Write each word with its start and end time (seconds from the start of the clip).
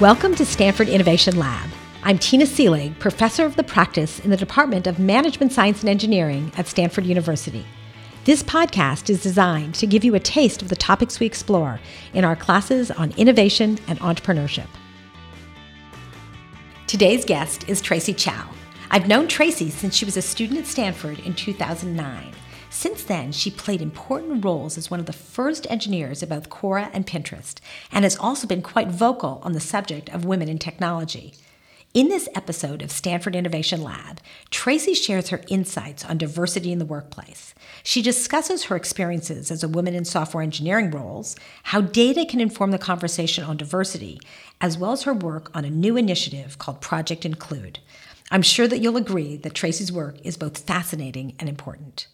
Welcome 0.00 0.36
to 0.36 0.46
Stanford 0.46 0.88
Innovation 0.88 1.36
Lab. 1.40 1.68
I'm 2.04 2.18
Tina 2.18 2.44
Seelig, 2.44 2.96
professor 3.00 3.44
of 3.44 3.56
the 3.56 3.64
practice 3.64 4.20
in 4.20 4.30
the 4.30 4.36
Department 4.36 4.86
of 4.86 5.00
Management 5.00 5.50
Science 5.50 5.80
and 5.80 5.88
Engineering 5.88 6.52
at 6.56 6.68
Stanford 6.68 7.04
University. 7.04 7.66
This 8.24 8.44
podcast 8.44 9.10
is 9.10 9.20
designed 9.20 9.74
to 9.74 9.88
give 9.88 10.04
you 10.04 10.14
a 10.14 10.20
taste 10.20 10.62
of 10.62 10.68
the 10.68 10.76
topics 10.76 11.18
we 11.18 11.26
explore 11.26 11.80
in 12.14 12.24
our 12.24 12.36
classes 12.36 12.92
on 12.92 13.10
innovation 13.16 13.76
and 13.88 13.98
entrepreneurship. 13.98 14.68
Today's 16.86 17.24
guest 17.24 17.68
is 17.68 17.80
Tracy 17.80 18.14
Chou. 18.14 18.30
I've 18.92 19.08
known 19.08 19.26
Tracy 19.26 19.68
since 19.68 19.96
she 19.96 20.04
was 20.04 20.16
a 20.16 20.22
student 20.22 20.60
at 20.60 20.66
Stanford 20.66 21.18
in 21.18 21.34
2009. 21.34 22.32
Since 22.70 23.04
then, 23.04 23.32
she 23.32 23.50
played 23.50 23.80
important 23.80 24.44
roles 24.44 24.76
as 24.76 24.90
one 24.90 25.00
of 25.00 25.06
the 25.06 25.12
first 25.12 25.66
engineers 25.70 26.22
at 26.22 26.28
both 26.28 26.50
Quora 26.50 26.90
and 26.92 27.06
Pinterest, 27.06 27.58
and 27.90 28.04
has 28.04 28.16
also 28.16 28.46
been 28.46 28.62
quite 28.62 28.88
vocal 28.88 29.40
on 29.42 29.52
the 29.52 29.60
subject 29.60 30.08
of 30.10 30.24
women 30.24 30.48
in 30.48 30.58
technology. 30.58 31.34
In 31.94 32.08
this 32.08 32.28
episode 32.34 32.82
of 32.82 32.90
Stanford 32.90 33.34
Innovation 33.34 33.82
Lab, 33.82 34.20
Tracy 34.50 34.92
shares 34.92 35.30
her 35.30 35.40
insights 35.48 36.04
on 36.04 36.18
diversity 36.18 36.70
in 36.70 36.78
the 36.78 36.84
workplace. 36.84 37.54
She 37.82 38.02
discusses 38.02 38.64
her 38.64 38.76
experiences 38.76 39.50
as 39.50 39.64
a 39.64 39.68
woman 39.68 39.94
in 39.94 40.04
software 40.04 40.42
engineering 40.42 40.90
roles, 40.90 41.34
how 41.64 41.80
data 41.80 42.26
can 42.26 42.40
inform 42.40 42.72
the 42.72 42.78
conversation 42.78 43.42
on 43.42 43.56
diversity, 43.56 44.20
as 44.60 44.76
well 44.76 44.92
as 44.92 45.04
her 45.04 45.14
work 45.14 45.50
on 45.54 45.64
a 45.64 45.70
new 45.70 45.96
initiative 45.96 46.58
called 46.58 46.82
Project 46.82 47.24
Include. 47.24 47.78
I'm 48.30 48.42
sure 48.42 48.68
that 48.68 48.80
you'll 48.80 48.98
agree 48.98 49.38
that 49.38 49.54
Tracy's 49.54 49.90
work 49.90 50.18
is 50.22 50.36
both 50.36 50.58
fascinating 50.58 51.34
and 51.38 51.48
important. 51.48 52.06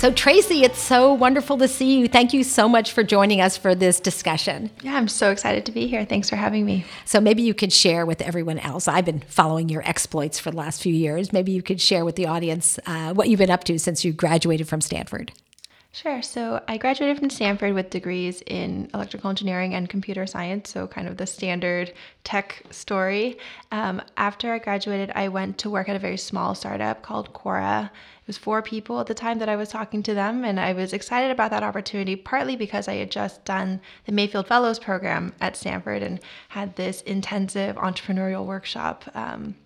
So, 0.00 0.10
Tracy, 0.10 0.64
it's 0.64 0.78
so 0.78 1.12
wonderful 1.12 1.58
to 1.58 1.68
see 1.68 1.98
you. 1.98 2.08
Thank 2.08 2.32
you 2.32 2.42
so 2.42 2.70
much 2.70 2.92
for 2.92 3.02
joining 3.02 3.42
us 3.42 3.58
for 3.58 3.74
this 3.74 4.00
discussion. 4.00 4.70
Yeah, 4.80 4.94
I'm 4.96 5.08
so 5.08 5.30
excited 5.30 5.66
to 5.66 5.72
be 5.72 5.88
here. 5.88 6.06
Thanks 6.06 6.30
for 6.30 6.36
having 6.36 6.64
me. 6.64 6.86
So, 7.04 7.20
maybe 7.20 7.42
you 7.42 7.52
could 7.52 7.70
share 7.70 8.06
with 8.06 8.22
everyone 8.22 8.58
else. 8.60 8.88
I've 8.88 9.04
been 9.04 9.20
following 9.20 9.68
your 9.68 9.86
exploits 9.86 10.40
for 10.40 10.52
the 10.52 10.56
last 10.56 10.80
few 10.80 10.94
years. 10.94 11.34
Maybe 11.34 11.52
you 11.52 11.62
could 11.62 11.82
share 11.82 12.06
with 12.06 12.16
the 12.16 12.24
audience 12.24 12.78
uh, 12.86 13.12
what 13.12 13.28
you've 13.28 13.40
been 13.40 13.50
up 13.50 13.64
to 13.64 13.78
since 13.78 14.02
you 14.02 14.14
graduated 14.14 14.66
from 14.66 14.80
Stanford. 14.80 15.32
Sure. 15.92 16.22
So 16.22 16.62
I 16.68 16.76
graduated 16.76 17.18
from 17.18 17.30
Stanford 17.30 17.74
with 17.74 17.90
degrees 17.90 18.44
in 18.46 18.88
electrical 18.94 19.28
engineering 19.28 19.74
and 19.74 19.88
computer 19.88 20.24
science, 20.24 20.70
so 20.70 20.86
kind 20.86 21.08
of 21.08 21.16
the 21.16 21.26
standard 21.26 21.92
tech 22.22 22.62
story. 22.70 23.38
Um, 23.72 24.00
after 24.16 24.52
I 24.52 24.60
graduated, 24.60 25.10
I 25.16 25.26
went 25.26 25.58
to 25.58 25.70
work 25.70 25.88
at 25.88 25.96
a 25.96 25.98
very 25.98 26.16
small 26.16 26.54
startup 26.54 27.02
called 27.02 27.32
Quora. 27.32 27.86
It 27.86 28.26
was 28.28 28.38
four 28.38 28.62
people 28.62 29.00
at 29.00 29.08
the 29.08 29.14
time 29.14 29.40
that 29.40 29.48
I 29.48 29.56
was 29.56 29.68
talking 29.68 30.00
to 30.04 30.14
them, 30.14 30.44
and 30.44 30.60
I 30.60 30.74
was 30.74 30.92
excited 30.92 31.32
about 31.32 31.50
that 31.50 31.64
opportunity, 31.64 32.14
partly 32.14 32.54
because 32.54 32.86
I 32.86 32.94
had 32.94 33.10
just 33.10 33.44
done 33.44 33.80
the 34.06 34.12
Mayfield 34.12 34.46
Fellows 34.46 34.78
program 34.78 35.34
at 35.40 35.56
Stanford 35.56 36.04
and 36.04 36.20
had 36.50 36.76
this 36.76 37.02
intensive 37.02 37.74
entrepreneurial 37.74 38.46
workshop. 38.46 39.10
Um, 39.12 39.56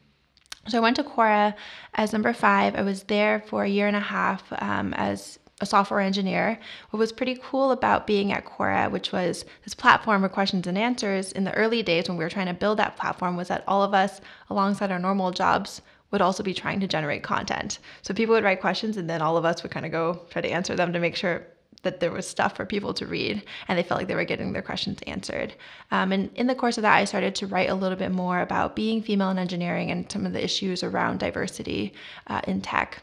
so 0.69 0.79
I 0.79 0.81
went 0.81 0.97
to 0.97 1.05
Quora 1.05 1.55
as 1.93 2.15
number 2.15 2.33
five. 2.33 2.77
I 2.77 2.81
was 2.81 3.03
there 3.03 3.45
for 3.47 3.65
a 3.65 3.69
year 3.69 3.87
and 3.87 3.97
a 3.97 4.01
half 4.01 4.43
um, 4.63 4.95
as 4.95 5.39
a 5.65 5.67
software 5.67 6.01
engineer. 6.01 6.59
What 6.91 6.99
was 6.99 7.11
pretty 7.11 7.41
cool 7.43 7.73
about 7.73 8.07
being 8.07 8.31
at 8.33 8.45
Quora, 8.45 8.91
which 8.91 9.11
was 9.11 9.45
this 9.65 9.75
platform 9.75 10.23
for 10.23 10.29
questions 10.29 10.67
and 10.67 10.79
answers 10.79 11.33
in 11.33 11.45
the 11.45 11.55
early 11.55 11.83
days 11.83 12.07
when 12.07 12.17
we 12.17 12.25
were 12.25 12.31
trying 12.31 12.47
to 12.47 12.55
build 12.55 12.79
that 12.79 12.97
platform, 12.97 13.37
was 13.37 13.49
that 13.49 13.65
all 13.67 13.83
of 13.83 13.95
us, 13.95 14.21
alongside 14.51 14.93
our 14.93 14.99
normal 14.99 15.31
jobs, 15.31 15.83
would 16.11 16.21
also 16.21 16.43
be 16.45 16.55
trying 16.55 16.79
to 16.81 16.87
generate 16.87 17.25
content. 17.25 17.81
So 18.03 18.15
people 18.15 18.35
would 18.35 18.45
write 18.45 18.61
questions 18.61 18.97
and 18.97 19.11
then 19.11 19.23
all 19.23 19.37
of 19.37 19.45
us 19.45 19.63
would 19.63 19.73
kind 19.73 19.87
of 19.87 19.91
go 19.91 20.21
try 20.31 20.43
to 20.43 20.49
answer 20.49 20.77
them 20.77 20.93
to 20.93 21.01
make 21.01 21.17
sure 21.17 21.47
that 21.83 22.01
there 22.01 22.13
was 22.13 22.27
stuff 22.27 22.57
for 22.57 22.67
people 22.67 22.93
to 22.95 23.07
read 23.07 23.43
and 23.67 23.79
they 23.79 23.83
felt 23.83 23.99
like 23.99 24.09
they 24.09 24.15
were 24.15 24.25
getting 24.25 24.53
their 24.53 24.63
questions 24.63 24.99
answered. 25.07 25.55
Um, 25.91 26.13
and 26.13 26.31
in 26.35 26.47
the 26.47 26.55
course 26.55 26.79
of 26.79 26.83
that, 26.83 26.97
I 26.97 27.05
started 27.05 27.35
to 27.37 27.47
write 27.47 27.71
a 27.71 27.75
little 27.75 27.99
bit 27.99 28.13
more 28.13 28.41
about 28.41 28.77
being 28.77 29.03
female 29.03 29.31
in 29.31 29.39
engineering 29.39 29.91
and 29.91 30.11
some 30.11 30.27
of 30.27 30.33
the 30.33 30.45
issues 30.45 30.83
around 30.83 31.21
diversity 31.21 31.95
uh, 32.27 32.43
in 32.47 32.61
tech. 32.61 33.03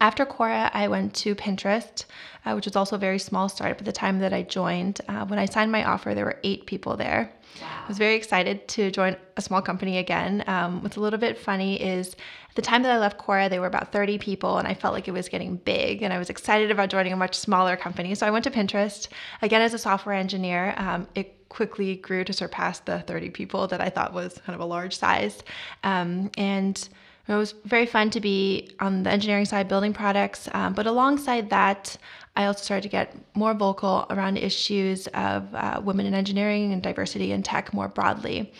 After 0.00 0.24
Quora, 0.24 0.70
I 0.72 0.88
went 0.88 1.14
to 1.16 1.34
Pinterest, 1.34 2.04
uh, 2.44 2.52
which 2.52 2.66
was 2.66 2.76
also 2.76 2.96
a 2.96 2.98
very 2.98 3.18
small 3.18 3.48
startup 3.48 3.78
at 3.78 3.84
the 3.84 3.92
time 3.92 4.18
that 4.20 4.32
I 4.32 4.42
joined. 4.42 5.00
Uh, 5.08 5.26
when 5.26 5.38
I 5.38 5.44
signed 5.44 5.72
my 5.72 5.84
offer, 5.84 6.14
there 6.14 6.24
were 6.24 6.40
eight 6.42 6.66
people 6.66 6.96
there. 6.96 7.30
Wow. 7.60 7.84
I 7.84 7.88
was 7.88 7.98
very 7.98 8.14
excited 8.14 8.66
to 8.68 8.90
join 8.90 9.16
a 9.36 9.42
small 9.42 9.62
company 9.62 9.98
again. 9.98 10.42
Um, 10.46 10.82
what's 10.82 10.96
a 10.96 11.00
little 11.00 11.18
bit 11.18 11.38
funny 11.38 11.80
is 11.80 12.16
at 12.48 12.56
the 12.56 12.62
time 12.62 12.82
that 12.82 12.92
I 12.92 12.98
left 12.98 13.18
Quora, 13.18 13.48
they 13.48 13.58
were 13.58 13.66
about 13.66 13.92
30 13.92 14.18
people, 14.18 14.58
and 14.58 14.66
I 14.66 14.74
felt 14.74 14.94
like 14.94 15.06
it 15.06 15.12
was 15.12 15.28
getting 15.28 15.56
big, 15.56 16.02
and 16.02 16.12
I 16.12 16.18
was 16.18 16.30
excited 16.30 16.70
about 16.70 16.88
joining 16.88 17.12
a 17.12 17.16
much 17.16 17.36
smaller 17.36 17.76
company. 17.76 18.14
So 18.14 18.26
I 18.26 18.30
went 18.30 18.44
to 18.44 18.50
Pinterest 18.50 19.08
again 19.42 19.62
as 19.62 19.74
a 19.74 19.78
software 19.78 20.14
engineer. 20.14 20.74
Um, 20.76 21.06
it 21.14 21.48
quickly 21.48 21.96
grew 21.96 22.24
to 22.24 22.32
surpass 22.32 22.80
the 22.80 23.00
30 23.00 23.30
people 23.30 23.68
that 23.68 23.80
I 23.80 23.90
thought 23.90 24.12
was 24.12 24.40
kind 24.44 24.54
of 24.54 24.60
a 24.60 24.64
large 24.64 24.96
size. 24.96 25.42
Um, 25.84 26.30
and 26.36 26.88
it 27.28 27.34
was 27.34 27.52
very 27.64 27.86
fun 27.86 28.10
to 28.10 28.20
be 28.20 28.70
on 28.80 29.02
the 29.02 29.10
engineering 29.10 29.46
side 29.46 29.66
building 29.66 29.94
products, 29.94 30.48
um, 30.52 30.74
but 30.74 30.86
alongside 30.86 31.50
that, 31.50 31.96
I 32.36 32.46
also 32.46 32.62
started 32.62 32.82
to 32.82 32.88
get 32.88 33.14
more 33.34 33.54
vocal 33.54 34.06
around 34.10 34.36
issues 34.36 35.06
of 35.08 35.54
uh, 35.54 35.80
women 35.82 36.04
in 36.06 36.14
engineering 36.14 36.72
and 36.72 36.82
diversity 36.82 37.32
in 37.32 37.42
tech 37.42 37.72
more 37.72 37.88
broadly. 37.88 38.52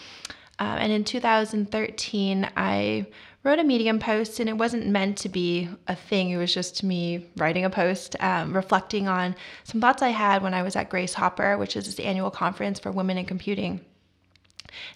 Uh, 0.59 0.77
and 0.79 0.93
in 0.93 1.05
2013, 1.05 2.49
I 2.57 3.07
wrote 3.43 3.59
a 3.59 3.65
Medium 3.65 3.99
post, 3.99 4.41
and 4.41 4.49
it 4.49 4.57
wasn't 4.57 4.87
meant 4.87 5.19
to 5.19 5.29
be 5.29 5.69
a 5.89 5.95
thing. 5.95 6.31
It 6.31 6.39
was 6.39 6.55
just 6.55 6.83
me 6.83 7.27
writing 7.37 7.65
a 7.65 7.71
post, 7.71 8.17
um, 8.21 8.55
reflecting 8.55 9.09
on 9.09 9.37
some 9.65 9.81
thoughts 9.81 10.01
I 10.03 10.09
had 10.09 10.43
when 10.43 10.55
I 10.55 10.63
was 10.63 10.77
at 10.77 10.89
Grace 10.89 11.13
Hopper, 11.15 11.59
which 11.59 11.77
is 11.77 11.85
this 11.85 12.01
annual 12.01 12.31
conference 12.31 12.79
for 12.79 12.91
women 12.93 13.19
in 13.19 13.27
computing. 13.27 13.85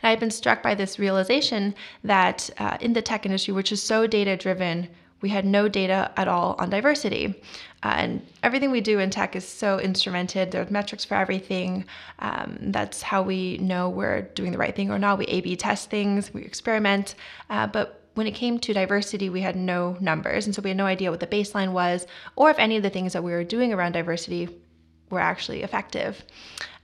And 0.03 0.09
I 0.09 0.11
had 0.11 0.21
been 0.21 0.31
struck 0.31 0.63
by 0.63 0.75
this 0.75 0.99
realization 0.99 1.75
that 2.05 2.51
uh, 2.59 2.77
in 2.81 2.93
the 2.93 3.03
tech 3.03 3.27
industry, 3.27 3.55
which 3.55 3.73
is 3.73 3.83
so 3.83 4.07
data 4.07 4.37
driven, 4.37 4.89
we 5.21 5.29
had 5.29 5.45
no 5.45 5.69
data 5.69 6.13
at 6.17 6.29
all 6.29 6.55
on 6.59 6.71
diversity. 6.71 7.43
Uh, 7.83 7.95
and 7.97 8.27
everything 8.43 8.71
we 8.71 8.81
do 8.81 9.01
in 9.01 9.11
tech 9.11 9.35
is 9.35 9.47
so 9.47 9.79
instrumented. 9.79 10.51
There's 10.51 10.71
metrics 10.71 11.05
for 11.05 11.17
everything. 11.17 11.85
Um, 12.21 12.59
that's 12.61 13.03
how 13.03 13.23
we 13.23 13.59
know 13.59 13.89
we're 13.89 14.23
doing 14.23 14.53
the 14.53 14.59
right 14.59 14.75
thing 14.75 14.91
or 14.91 14.99
not. 14.99 15.19
We 15.19 15.25
A 15.27 15.41
B 15.41 15.57
test 15.57 15.91
things, 15.91 16.33
we 16.33 16.43
experiment. 16.43 17.17
Uh, 17.51 17.67
but 17.67 18.05
when 18.15 18.27
it 18.27 18.35
came 18.35 18.59
to 18.59 18.73
diversity, 18.73 19.29
we 19.29 19.41
had 19.41 19.57
no 19.57 19.97
numbers. 20.01 20.47
And 20.47 20.55
so 20.55 20.63
we 20.63 20.71
had 20.71 20.77
no 20.77 20.87
idea 20.87 21.11
what 21.11 21.21
the 21.21 21.27
baseline 21.27 21.73
was 21.73 22.07
or 22.35 22.51
if 22.51 22.59
any 22.59 22.77
of 22.77 22.83
the 22.83 22.91
things 22.91 23.13
that 23.13 23.23
we 23.23 23.33
were 23.33 23.45
doing 23.45 23.73
around 23.73 23.93
diversity 23.93 24.49
were 25.11 25.21
actually 25.21 25.63
effective. 25.63 26.25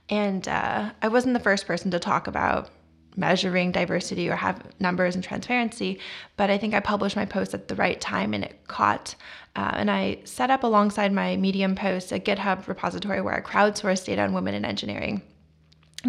And 0.09 0.47
uh, 0.47 0.91
I 1.01 1.07
wasn't 1.07 1.33
the 1.33 1.39
first 1.41 1.67
person 1.67 1.91
to 1.91 1.99
talk 1.99 2.27
about 2.27 2.69
measuring 3.17 3.71
diversity 3.71 4.29
or 4.29 4.35
have 4.35 4.61
numbers 4.79 5.15
and 5.15 5.23
transparency, 5.23 5.99
but 6.37 6.49
I 6.49 6.57
think 6.57 6.73
I 6.73 6.79
published 6.79 7.15
my 7.15 7.25
post 7.25 7.53
at 7.53 7.67
the 7.67 7.75
right 7.75 7.99
time 7.99 8.33
and 8.33 8.43
it 8.43 8.67
caught. 8.67 9.15
Uh, 9.55 9.71
and 9.75 9.89
I 9.89 10.19
set 10.25 10.49
up 10.49 10.63
alongside 10.63 11.13
my 11.13 11.37
Medium 11.37 11.75
post 11.75 12.11
a 12.11 12.19
GitHub 12.19 12.67
repository 12.67 13.21
where 13.21 13.35
I 13.35 13.41
crowdsourced 13.41 14.05
data 14.05 14.21
on 14.21 14.33
women 14.33 14.53
in 14.53 14.65
engineering 14.65 15.21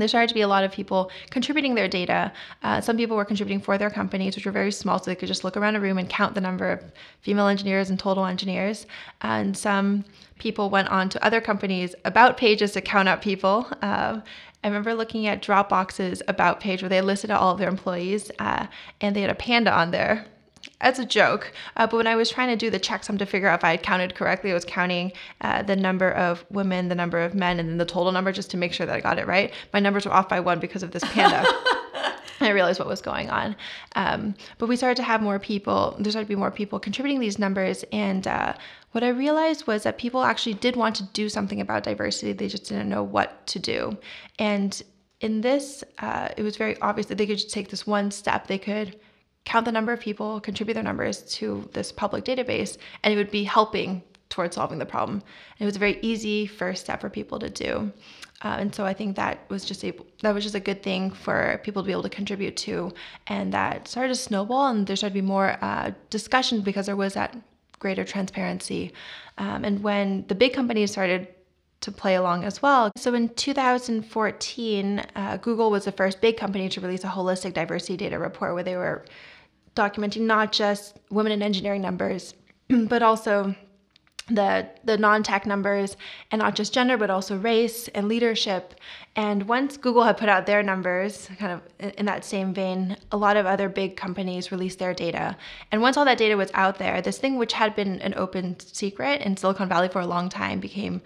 there 0.01 0.09
started 0.09 0.29
to 0.29 0.35
be 0.35 0.41
a 0.41 0.49
lot 0.49 0.65
of 0.65 0.73
people 0.73 1.11
contributing 1.31 1.75
their 1.75 1.89
data. 1.89 2.33
Uh, 2.63 2.81
some 2.81 2.97
people 2.97 3.17
were 3.17 3.25
contributing 3.25 3.61
for 3.61 3.79
their 3.79 3.91
companies, 3.91 4.37
which 4.37 4.47
were 4.47 4.53
very 4.53 4.73
small, 4.73 4.99
so 4.99 5.05
they 5.07 5.15
could 5.15 5.29
just 5.29 5.45
look 5.45 5.57
around 5.57 5.77
a 5.77 5.81
room 5.81 5.99
and 5.99 6.09
count 6.09 6.35
the 6.35 6.41
number 6.41 6.71
of 6.71 6.83
female 7.21 7.47
engineers 7.47 7.91
and 7.91 7.99
total 7.99 8.27
engineers. 8.27 8.87
And 9.23 9.57
some 9.57 10.05
people 10.39 10.71
went 10.71 10.89
on 10.89 11.09
to 11.11 11.25
other 11.25 11.41
companies' 11.41 11.95
about 12.05 12.37
pages 12.37 12.73
to 12.73 12.81
count 12.81 13.09
out 13.09 13.23
people. 13.23 13.67
Uh, 13.83 14.21
I 14.65 14.69
remember 14.69 14.95
looking 14.95 15.27
at 15.27 15.43
Dropbox's 15.43 16.23
about 16.29 16.61
page 16.61 16.83
where 16.83 16.89
they 16.89 17.01
listed 17.01 17.31
all 17.31 17.53
of 17.53 17.59
their 17.59 17.69
employees, 17.69 18.31
uh, 18.39 18.67
and 19.01 19.15
they 19.15 19.21
had 19.21 19.31
a 19.31 19.35
panda 19.35 19.73
on 19.73 19.91
there 19.91 20.27
as 20.81 20.99
a 20.99 21.05
joke. 21.05 21.53
Uh, 21.77 21.87
but 21.87 21.97
when 21.97 22.07
I 22.07 22.17
was 22.17 22.31
trying 22.31 22.49
to 22.49 22.57
do 22.57 22.71
the 22.71 22.81
checksum 22.81 23.19
to 23.19 23.27
figure 23.27 23.49
out 23.49 23.61
if 23.61 23.65
I 23.65 23.71
had 23.73 23.83
counted 23.83 24.15
correctly, 24.15 24.51
I 24.51 24.55
was 24.55 24.65
counting 24.65 25.13
uh, 25.41 25.63
the 25.63 25.77
number 25.77 26.11
of 26.11 26.45
women, 26.51 26.89
the 26.89 26.95
number 26.95 27.21
of 27.21 27.35
men, 27.35 27.61
and 27.61 27.69
then 27.69 27.79
the 27.79 27.85
total 27.85 28.13
number 28.13 28.33
just 28.33 28.51
to 28.53 28.57
make 28.57 28.73
sure 28.73 28.87
that 28.87 28.95
I 28.95 29.01
got 29.01 29.19
it 29.19 29.27
right. 29.27 29.53
My 29.73 29.81
numbers 29.81 30.07
were 30.07 30.13
off 30.13 30.29
by 30.29 30.41
one 30.41 30.61
because 30.61 30.83
of 30.83 30.91
this 30.91 31.05
panda. 31.05 31.45
I 32.41 32.51
realized 32.51 32.79
what 32.79 32.89
was 32.89 33.01
going 33.01 33.31
on. 33.31 33.57
Um, 33.95 34.35
but 34.59 34.69
we 34.69 34.77
started 34.77 34.97
to 34.97 35.03
have 35.03 35.23
more 35.23 35.39
people, 35.39 35.97
there 35.99 36.11
started 36.11 36.27
to 36.27 36.29
be 36.29 36.37
more 36.37 36.51
people 36.51 36.79
contributing 36.79 37.21
these 37.21 37.39
numbers. 37.39 37.85
And 37.93 38.27
uh, 38.27 38.55
what 38.97 39.05
I 39.05 39.09
realized 39.09 39.67
was 39.67 39.83
that 39.83 39.99
people 39.99 40.23
actually 40.23 40.55
did 40.55 40.75
want 40.75 40.97
to 40.97 41.03
do 41.03 41.29
something 41.29 41.61
about 41.61 41.83
diversity, 41.83 42.33
they 42.33 42.49
just 42.49 42.65
didn't 42.65 42.89
know 42.89 43.03
what 43.03 43.47
to 43.49 43.59
do. 43.59 43.99
And 44.39 44.83
in 45.21 45.43
this, 45.43 45.85
uh, 45.99 46.31
it 46.39 46.43
was 46.43 46.57
very 46.57 46.81
obvious 46.81 47.07
that 47.09 47.19
they 47.19 47.27
could 47.27 47.37
just 47.37 47.51
take 47.51 47.69
this 47.69 47.87
one 47.87 48.11
step. 48.11 48.47
They 48.47 48.57
could 48.57 48.99
count 49.45 49.67
the 49.67 49.73
number 49.73 49.93
of 49.93 50.01
people, 50.01 50.41
contribute 50.41 50.73
their 50.73 50.83
numbers 50.83 51.21
to 51.35 51.69
this 51.75 51.93
public 51.93 52.25
database, 52.25 52.79
and 53.03 53.13
it 53.13 53.19
would 53.19 53.31
be 53.31 53.45
helping 53.45 54.03
towards 54.31 54.57
solving 54.57 54.79
the 54.79 54.87
problem. 54.87 55.17
And 55.17 55.61
it 55.61 55.67
was 55.67 55.77
a 55.77 55.87
very 55.87 55.99
easy 56.01 56.47
first 56.47 56.85
step 56.85 57.03
for 57.03 57.11
people 57.11 57.39
to 57.41 57.51
do. 57.51 57.93
Uh, 58.43 58.57
and 58.61 58.75
so 58.75 58.87
I 58.87 58.95
think 58.95 59.15
that 59.17 59.41
was 59.51 59.67
just 59.67 59.85
a 59.85 59.93
that 60.23 60.33
was 60.33 60.43
just 60.43 60.55
a 60.55 60.61
good 60.61 60.83
thing 60.83 61.11
for 61.11 61.61
people 61.65 61.83
to 61.83 61.87
be 61.87 61.93
able 61.93 62.03
to 62.05 62.09
contribute 62.09 62.57
to, 62.69 62.95
and 63.27 63.53
that 63.53 63.89
started 63.89 64.15
to 64.15 64.15
snowball, 64.15 64.69
and 64.69 64.87
there 64.87 64.97
started 64.97 65.17
to 65.17 65.21
be 65.21 65.27
more 65.27 65.59
uh, 65.61 65.91
discussion 66.09 66.63
because 66.63 66.87
there 66.87 66.97
was 66.97 67.13
that 67.13 67.37
greater 67.79 68.05
transparency. 68.05 68.93
Um, 69.39 69.65
and 69.65 69.83
when 69.83 70.27
the 70.29 70.35
big 70.35 70.55
companies 70.55 70.91
started 70.91 71.29
to 71.81 71.93
play 71.93 72.15
along 72.15 72.45
as 72.45 72.63
well. 72.63 72.91
So 72.97 73.15
in 73.15 73.29
2014, 73.29 75.07
uh, 75.15 75.37
Google 75.37 75.71
was 75.71 75.85
the 75.85 75.93
first 75.93 76.21
big 76.21 76.37
company 76.37 76.69
to 76.71 76.81
release 76.81 77.05
a 77.05 77.09
holistic 77.09 77.53
diversity 77.53 77.97
data 77.97 78.19
report 78.19 78.55
where 78.55 78.63
they 78.63 78.77
were 78.77 79.05
documenting 79.75 80.23
not 80.23 80.53
just 80.53 80.99
women 81.11 81.33
in 81.33 81.43
engineering 81.43 81.83
numbers, 81.83 82.35
but 82.69 83.03
also 83.03 83.55
the 84.29 84.69
the 84.83 84.99
non-tech 84.99 85.47
numbers 85.47 85.97
and 86.33 86.41
not 86.41 86.57
just 86.57 86.75
gender 86.75 86.97
but 86.97 87.11
also 87.11 87.37
race 87.37 87.87
and 87.89 88.09
leadership. 88.09 88.75
And 89.15 89.49
once 89.49 89.77
google 89.77 90.03
had 90.03 90.17
put 90.17 90.29
out 90.29 90.47
their 90.47 90.63
numbers 90.63 91.29
kind 91.39 91.53
of 91.53 91.95
in 91.97 92.07
that 92.07 92.25
same 92.25 92.53
vein 92.53 92.97
a 93.13 93.17
lot 93.17 93.37
of 93.37 93.47
other 93.47 93.69
big 93.69 93.97
companies 93.97 94.51
released 94.51 94.81
their 94.81 94.95
data. 94.95 95.37
And 95.71 95.81
once 95.81 95.97
all 95.97 96.05
that 96.05 96.19
data 96.19 96.37
was 96.37 96.51
out 96.55 96.79
there 96.79 97.01
this 97.01 97.19
thing 97.19 97.37
which 97.39 97.53
had 97.53 97.77
been 97.77 98.01
an 98.01 98.15
open 98.17 98.59
secret 98.59 99.23
in 99.23 99.37
silicon 99.37 99.69
valley 99.69 99.89
for 99.89 100.01
a 100.01 100.07
long 100.07 100.29
time 100.29 100.59
became 100.59 101.03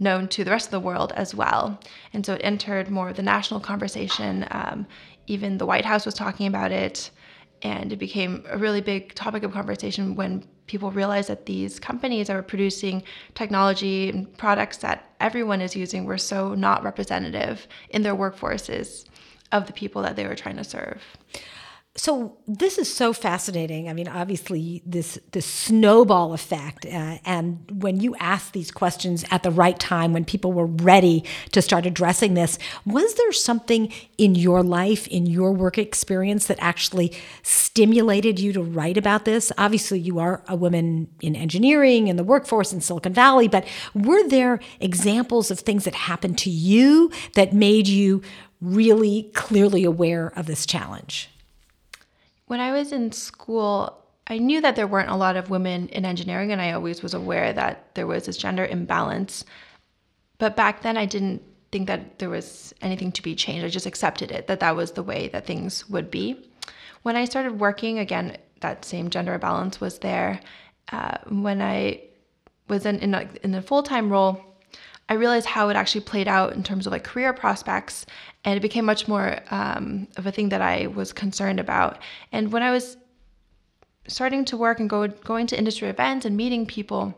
known 0.00 0.26
to 0.26 0.42
the 0.42 0.50
rest 0.50 0.66
of 0.66 0.72
the 0.72 0.80
world 0.80 1.12
as 1.12 1.34
well. 1.34 1.78
And 2.12 2.26
so 2.26 2.34
it 2.34 2.40
entered 2.42 2.90
more 2.90 3.10
of 3.10 3.16
the 3.16 3.22
national 3.22 3.60
conversation. 3.60 4.44
Um, 4.50 4.86
even 5.28 5.58
the 5.58 5.66
white 5.66 5.84
house 5.84 6.04
was 6.04 6.14
talking 6.14 6.48
about 6.48 6.72
it 6.72 7.10
and 7.64 7.92
it 7.92 7.98
became 7.98 8.44
a 8.48 8.58
really 8.58 8.82
big 8.82 9.14
topic 9.14 9.42
of 9.42 9.52
conversation 9.52 10.14
when 10.14 10.44
people 10.66 10.90
realized 10.90 11.28
that 11.28 11.46
these 11.46 11.80
companies 11.80 12.28
that 12.28 12.34
were 12.34 12.42
producing 12.42 13.02
technology 13.34 14.10
and 14.10 14.36
products 14.38 14.76
that 14.78 15.10
everyone 15.18 15.60
is 15.60 15.74
using 15.74 16.04
were 16.04 16.18
so 16.18 16.54
not 16.54 16.84
representative 16.84 17.66
in 17.90 18.02
their 18.02 18.14
workforces 18.14 19.04
of 19.50 19.66
the 19.66 19.72
people 19.72 20.02
that 20.02 20.14
they 20.14 20.26
were 20.26 20.34
trying 20.34 20.56
to 20.56 20.64
serve 20.64 21.02
so 21.96 22.38
this 22.48 22.76
is 22.76 22.92
so 22.92 23.12
fascinating. 23.12 23.88
I 23.88 23.92
mean, 23.92 24.08
obviously, 24.08 24.82
this 24.84 25.16
this 25.30 25.46
snowball 25.46 26.34
effect, 26.34 26.84
uh, 26.86 27.18
and 27.24 27.64
when 27.70 28.00
you 28.00 28.16
asked 28.16 28.52
these 28.52 28.72
questions 28.72 29.24
at 29.30 29.44
the 29.44 29.52
right 29.52 29.78
time, 29.78 30.12
when 30.12 30.24
people 30.24 30.52
were 30.52 30.66
ready 30.66 31.22
to 31.52 31.62
start 31.62 31.86
addressing 31.86 32.34
this, 32.34 32.58
was 32.84 33.14
there 33.14 33.30
something 33.30 33.92
in 34.18 34.34
your 34.34 34.64
life, 34.64 35.06
in 35.06 35.26
your 35.26 35.52
work 35.52 35.78
experience, 35.78 36.48
that 36.48 36.58
actually 36.60 37.12
stimulated 37.44 38.40
you 38.40 38.52
to 38.54 38.62
write 38.62 38.96
about 38.96 39.24
this? 39.24 39.52
Obviously, 39.56 40.00
you 40.00 40.18
are 40.18 40.42
a 40.48 40.56
woman 40.56 41.06
in 41.20 41.36
engineering 41.36 42.08
in 42.08 42.16
the 42.16 42.24
workforce 42.24 42.72
in 42.72 42.80
Silicon 42.80 43.12
Valley, 43.12 43.46
but 43.46 43.64
were 43.94 44.26
there 44.28 44.58
examples 44.80 45.48
of 45.48 45.60
things 45.60 45.84
that 45.84 45.94
happened 45.94 46.38
to 46.38 46.50
you 46.50 47.12
that 47.34 47.52
made 47.52 47.86
you 47.86 48.20
really 48.60 49.30
clearly 49.32 49.84
aware 49.84 50.32
of 50.34 50.46
this 50.46 50.66
challenge? 50.66 51.30
When 52.46 52.60
I 52.60 52.72
was 52.72 52.92
in 52.92 53.12
school, 53.12 54.04
I 54.26 54.38
knew 54.38 54.60
that 54.60 54.76
there 54.76 54.86
weren't 54.86 55.10
a 55.10 55.16
lot 55.16 55.36
of 55.36 55.50
women 55.50 55.88
in 55.88 56.04
engineering, 56.04 56.52
and 56.52 56.60
I 56.60 56.72
always 56.72 57.02
was 57.02 57.14
aware 57.14 57.52
that 57.52 57.94
there 57.94 58.06
was 58.06 58.26
this 58.26 58.36
gender 58.36 58.64
imbalance. 58.64 59.44
But 60.38 60.56
back 60.56 60.82
then, 60.82 60.96
I 60.96 61.06
didn't 61.06 61.42
think 61.72 61.86
that 61.88 62.18
there 62.18 62.30
was 62.30 62.72
anything 62.80 63.12
to 63.12 63.22
be 63.22 63.34
changed. 63.34 63.64
I 63.64 63.68
just 63.68 63.86
accepted 63.86 64.30
it, 64.30 64.46
that 64.46 64.60
that 64.60 64.76
was 64.76 64.92
the 64.92 65.02
way 65.02 65.28
that 65.28 65.46
things 65.46 65.88
would 65.88 66.10
be. 66.10 66.48
When 67.02 67.16
I 67.16 67.24
started 67.24 67.60
working, 67.60 67.98
again, 67.98 68.36
that 68.60 68.84
same 68.84 69.10
gender 69.10 69.34
imbalance 69.34 69.80
was 69.80 69.98
there. 69.98 70.40
Uh, 70.92 71.18
when 71.28 71.60
I 71.60 72.02
was 72.68 72.86
in, 72.86 72.98
in, 73.00 73.14
a, 73.14 73.28
in 73.42 73.54
a 73.54 73.62
full 73.62 73.82
time 73.82 74.10
role, 74.10 74.53
I 75.08 75.14
realized 75.14 75.46
how 75.46 75.68
it 75.68 75.76
actually 75.76 76.00
played 76.02 76.28
out 76.28 76.54
in 76.54 76.62
terms 76.62 76.86
of 76.86 76.92
like 76.92 77.04
career 77.04 77.32
prospects, 77.32 78.06
and 78.44 78.56
it 78.56 78.60
became 78.60 78.84
much 78.84 79.06
more 79.06 79.38
um, 79.50 80.08
of 80.16 80.26
a 80.26 80.32
thing 80.32 80.48
that 80.50 80.62
I 80.62 80.86
was 80.86 81.12
concerned 81.12 81.60
about. 81.60 81.98
And 82.32 82.52
when 82.52 82.62
I 82.62 82.70
was 82.70 82.96
starting 84.06 84.44
to 84.46 84.56
work 84.56 84.80
and 84.80 84.88
go, 84.88 85.06
going 85.08 85.46
to 85.48 85.58
industry 85.58 85.88
events 85.88 86.24
and 86.24 86.36
meeting 86.36 86.66
people, 86.66 87.14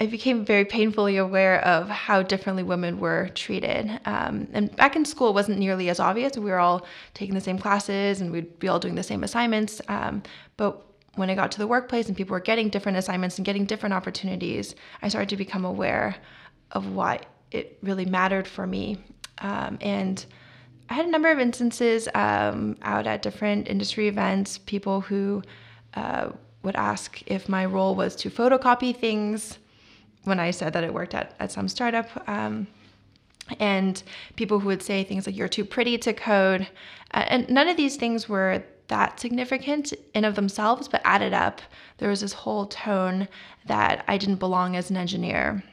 I 0.00 0.06
became 0.06 0.44
very 0.44 0.64
painfully 0.64 1.16
aware 1.16 1.64
of 1.64 1.88
how 1.88 2.22
differently 2.22 2.62
women 2.62 2.98
were 2.98 3.28
treated. 3.34 4.00
Um, 4.04 4.48
and 4.52 4.74
back 4.74 4.96
in 4.96 5.04
school, 5.04 5.28
it 5.28 5.34
wasn't 5.34 5.58
nearly 5.58 5.90
as 5.90 6.00
obvious. 6.00 6.36
We 6.36 6.50
were 6.50 6.58
all 6.58 6.84
taking 7.14 7.34
the 7.34 7.40
same 7.40 7.58
classes 7.58 8.20
and 8.20 8.32
we'd 8.32 8.58
be 8.58 8.68
all 8.68 8.80
doing 8.80 8.96
the 8.96 9.02
same 9.02 9.22
assignments. 9.22 9.80
Um, 9.88 10.22
but 10.56 10.84
when 11.14 11.28
I 11.28 11.34
got 11.34 11.52
to 11.52 11.58
the 11.58 11.66
workplace 11.66 12.08
and 12.08 12.16
people 12.16 12.32
were 12.32 12.40
getting 12.40 12.68
different 12.68 12.98
assignments 12.98 13.38
and 13.38 13.44
getting 13.44 13.66
different 13.66 13.92
opportunities, 13.92 14.74
I 15.02 15.08
started 15.08 15.28
to 15.30 15.36
become 15.36 15.64
aware 15.64 16.16
of 16.70 16.94
why 16.94 17.20
it 17.50 17.78
really 17.82 18.06
mattered 18.06 18.48
for 18.48 18.66
me. 18.66 18.98
Um, 19.38 19.78
and 19.80 20.24
I 20.88 20.94
had 20.94 21.06
a 21.06 21.10
number 21.10 21.30
of 21.30 21.38
instances 21.38 22.08
um, 22.14 22.76
out 22.82 23.06
at 23.06 23.22
different 23.22 23.68
industry 23.68 24.08
events, 24.08 24.58
people 24.58 25.00
who 25.00 25.42
uh, 25.94 26.30
would 26.62 26.76
ask 26.76 27.22
if 27.26 27.48
my 27.48 27.66
role 27.66 27.94
was 27.94 28.16
to 28.16 28.30
photocopy 28.30 28.96
things 28.96 29.58
when 30.24 30.38
I 30.38 30.50
said 30.50 30.72
that 30.72 30.84
I 30.84 30.90
worked 30.90 31.14
at, 31.14 31.34
at 31.40 31.50
some 31.50 31.68
startup. 31.68 32.08
Um, 32.28 32.66
and 33.58 34.02
people 34.36 34.60
who 34.60 34.68
would 34.68 34.82
say 34.82 35.02
things 35.02 35.26
like, 35.26 35.36
you're 35.36 35.48
too 35.48 35.64
pretty 35.64 35.98
to 35.98 36.12
code. 36.12 36.68
Uh, 37.12 37.24
and 37.26 37.48
none 37.50 37.68
of 37.68 37.76
these 37.76 37.96
things 37.96 38.28
were 38.28 38.62
that 38.92 39.18
significant 39.18 39.94
in 40.12 40.22
of 40.22 40.34
themselves, 40.34 40.86
but 40.86 41.00
added 41.02 41.32
up, 41.32 41.62
there 41.96 42.10
was 42.10 42.20
this 42.20 42.34
whole 42.34 42.66
tone 42.66 43.26
that 43.64 44.04
I 44.06 44.18
didn't 44.18 44.36
belong 44.36 44.76
as 44.76 44.90
an 44.90 44.98
engineer. 44.98 45.64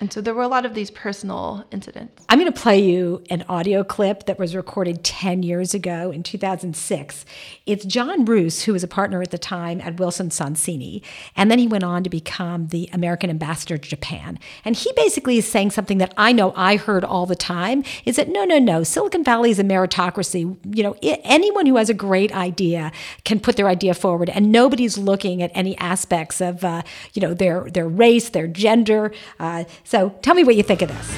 And 0.00 0.10
so 0.10 0.22
there 0.22 0.34
were 0.34 0.42
a 0.42 0.48
lot 0.48 0.64
of 0.64 0.72
these 0.72 0.90
personal 0.90 1.66
incidents. 1.70 2.24
I'm 2.30 2.38
going 2.38 2.50
to 2.50 2.58
play 2.58 2.82
you 2.82 3.22
an 3.28 3.44
audio 3.50 3.84
clip 3.84 4.24
that 4.24 4.38
was 4.38 4.56
recorded 4.56 5.04
10 5.04 5.42
years 5.42 5.74
ago 5.74 6.10
in 6.10 6.22
2006. 6.22 7.26
It's 7.66 7.84
John 7.84 8.24
Roos, 8.24 8.62
who 8.62 8.72
was 8.72 8.82
a 8.82 8.88
partner 8.88 9.20
at 9.20 9.30
the 9.30 9.38
time 9.38 9.78
at 9.82 10.00
Wilson 10.00 10.30
Sonsini, 10.30 11.02
and 11.36 11.50
then 11.50 11.58
he 11.58 11.66
went 11.66 11.84
on 11.84 12.02
to 12.02 12.10
become 12.10 12.68
the 12.68 12.88
American 12.94 13.28
ambassador 13.28 13.76
to 13.76 13.88
Japan. 13.88 14.38
And 14.64 14.74
he 14.74 14.90
basically 14.96 15.36
is 15.36 15.46
saying 15.46 15.72
something 15.72 15.98
that 15.98 16.14
I 16.16 16.32
know 16.32 16.54
I 16.56 16.76
heard 16.76 17.04
all 17.04 17.26
the 17.26 17.36
time 17.36 17.84
is 18.06 18.16
that 18.16 18.30
no, 18.30 18.44
no, 18.44 18.58
no, 18.58 18.82
Silicon 18.82 19.22
Valley 19.22 19.50
is 19.50 19.58
a 19.58 19.64
meritocracy. 19.64 20.56
You 20.74 20.82
know, 20.82 20.96
anyone 21.02 21.66
who 21.66 21.76
has 21.76 21.90
a 21.90 21.94
great 21.94 22.34
idea 22.34 22.90
can 23.24 23.38
put 23.38 23.56
their 23.56 23.68
idea 23.68 23.92
forward, 23.92 24.30
and 24.30 24.50
nobody's 24.50 24.96
looking 24.96 25.42
at 25.42 25.50
any 25.54 25.76
aspects 25.76 26.40
of, 26.40 26.64
uh, 26.64 26.82
you 27.12 27.20
know, 27.20 27.34
their, 27.34 27.68
their 27.70 27.88
race, 27.88 28.30
their 28.30 28.46
gender. 28.46 29.12
Uh, 29.38 29.64
so 29.90 30.10
tell 30.22 30.36
me 30.36 30.44
what 30.44 30.54
you 30.54 30.62
think 30.62 30.82
of 30.82 30.88
this. 30.88 31.08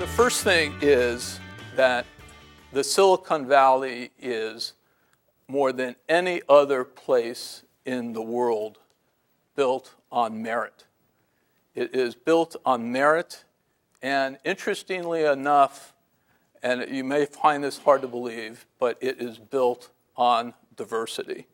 The 0.00 0.06
first 0.16 0.42
thing 0.42 0.74
is 0.80 1.38
that 1.76 2.06
the 2.72 2.82
Silicon 2.82 3.46
Valley 3.46 4.10
is 4.18 4.72
more 5.46 5.70
than 5.70 5.94
any 6.08 6.42
other 6.48 6.82
place 6.82 7.62
in 7.86 8.14
the 8.14 8.20
world 8.20 8.78
built 9.54 9.94
on 10.10 10.42
merit. 10.42 10.86
It 11.76 11.94
is 11.94 12.16
built 12.16 12.56
on 12.66 12.90
merit, 12.90 13.44
and 14.02 14.38
interestingly 14.44 15.22
enough, 15.22 15.92
and 16.64 16.84
you 16.90 17.04
may 17.04 17.26
find 17.26 17.62
this 17.62 17.78
hard 17.78 18.02
to 18.02 18.08
believe, 18.08 18.66
but 18.80 18.98
it 19.00 19.22
is 19.22 19.38
built 19.38 19.90
on 20.16 20.52
diversity. 20.74 21.46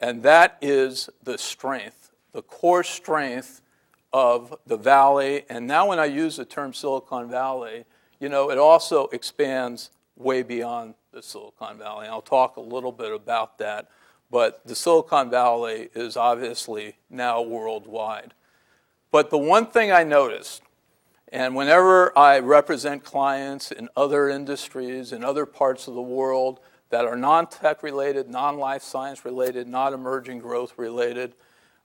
And 0.00 0.22
that 0.22 0.56
is 0.62 1.10
the 1.22 1.36
strength 1.36 1.99
the 2.32 2.42
core 2.42 2.84
strength 2.84 3.60
of 4.12 4.56
the 4.66 4.76
valley. 4.76 5.44
And 5.48 5.66
now, 5.66 5.88
when 5.88 5.98
I 5.98 6.06
use 6.06 6.36
the 6.36 6.44
term 6.44 6.72
Silicon 6.72 7.30
Valley, 7.30 7.84
you 8.18 8.28
know, 8.28 8.50
it 8.50 8.58
also 8.58 9.06
expands 9.08 9.90
way 10.16 10.42
beyond 10.42 10.94
the 11.12 11.22
Silicon 11.22 11.78
Valley. 11.78 12.06
I'll 12.06 12.20
talk 12.20 12.56
a 12.56 12.60
little 12.60 12.92
bit 12.92 13.12
about 13.12 13.58
that. 13.58 13.88
But 14.30 14.64
the 14.66 14.74
Silicon 14.74 15.30
Valley 15.30 15.90
is 15.94 16.16
obviously 16.16 16.96
now 17.08 17.42
worldwide. 17.42 18.34
But 19.10 19.30
the 19.30 19.38
one 19.38 19.66
thing 19.66 19.90
I 19.90 20.04
noticed, 20.04 20.62
and 21.32 21.56
whenever 21.56 22.16
I 22.16 22.38
represent 22.38 23.02
clients 23.02 23.72
in 23.72 23.88
other 23.96 24.28
industries, 24.28 25.12
in 25.12 25.24
other 25.24 25.46
parts 25.46 25.88
of 25.88 25.94
the 25.94 26.02
world 26.02 26.60
that 26.90 27.04
are 27.04 27.16
non 27.16 27.48
tech 27.48 27.82
related, 27.82 28.28
non 28.28 28.58
life 28.58 28.82
science 28.82 29.24
related, 29.24 29.66
not 29.66 29.92
emerging 29.92 30.38
growth 30.38 30.74
related, 30.76 31.34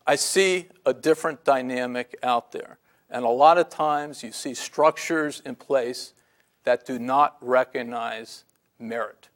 I 0.08 0.16
see 0.16 0.68
a 0.86 0.94
different 0.94 1.44
dynamic 1.44 2.18
out 2.22 2.52
there. 2.52 2.78
And 3.10 3.26
a 3.26 3.30
lot 3.30 3.58
of 3.58 3.70
times 3.70 4.24
you 4.24 4.32
see 4.32 4.54
structures 4.54 5.42
in 5.46 5.56
place 5.56 6.14
that 6.64 6.86
do 6.86 7.00
not 7.00 7.38
recognize 7.42 8.44
merit. 8.80 9.30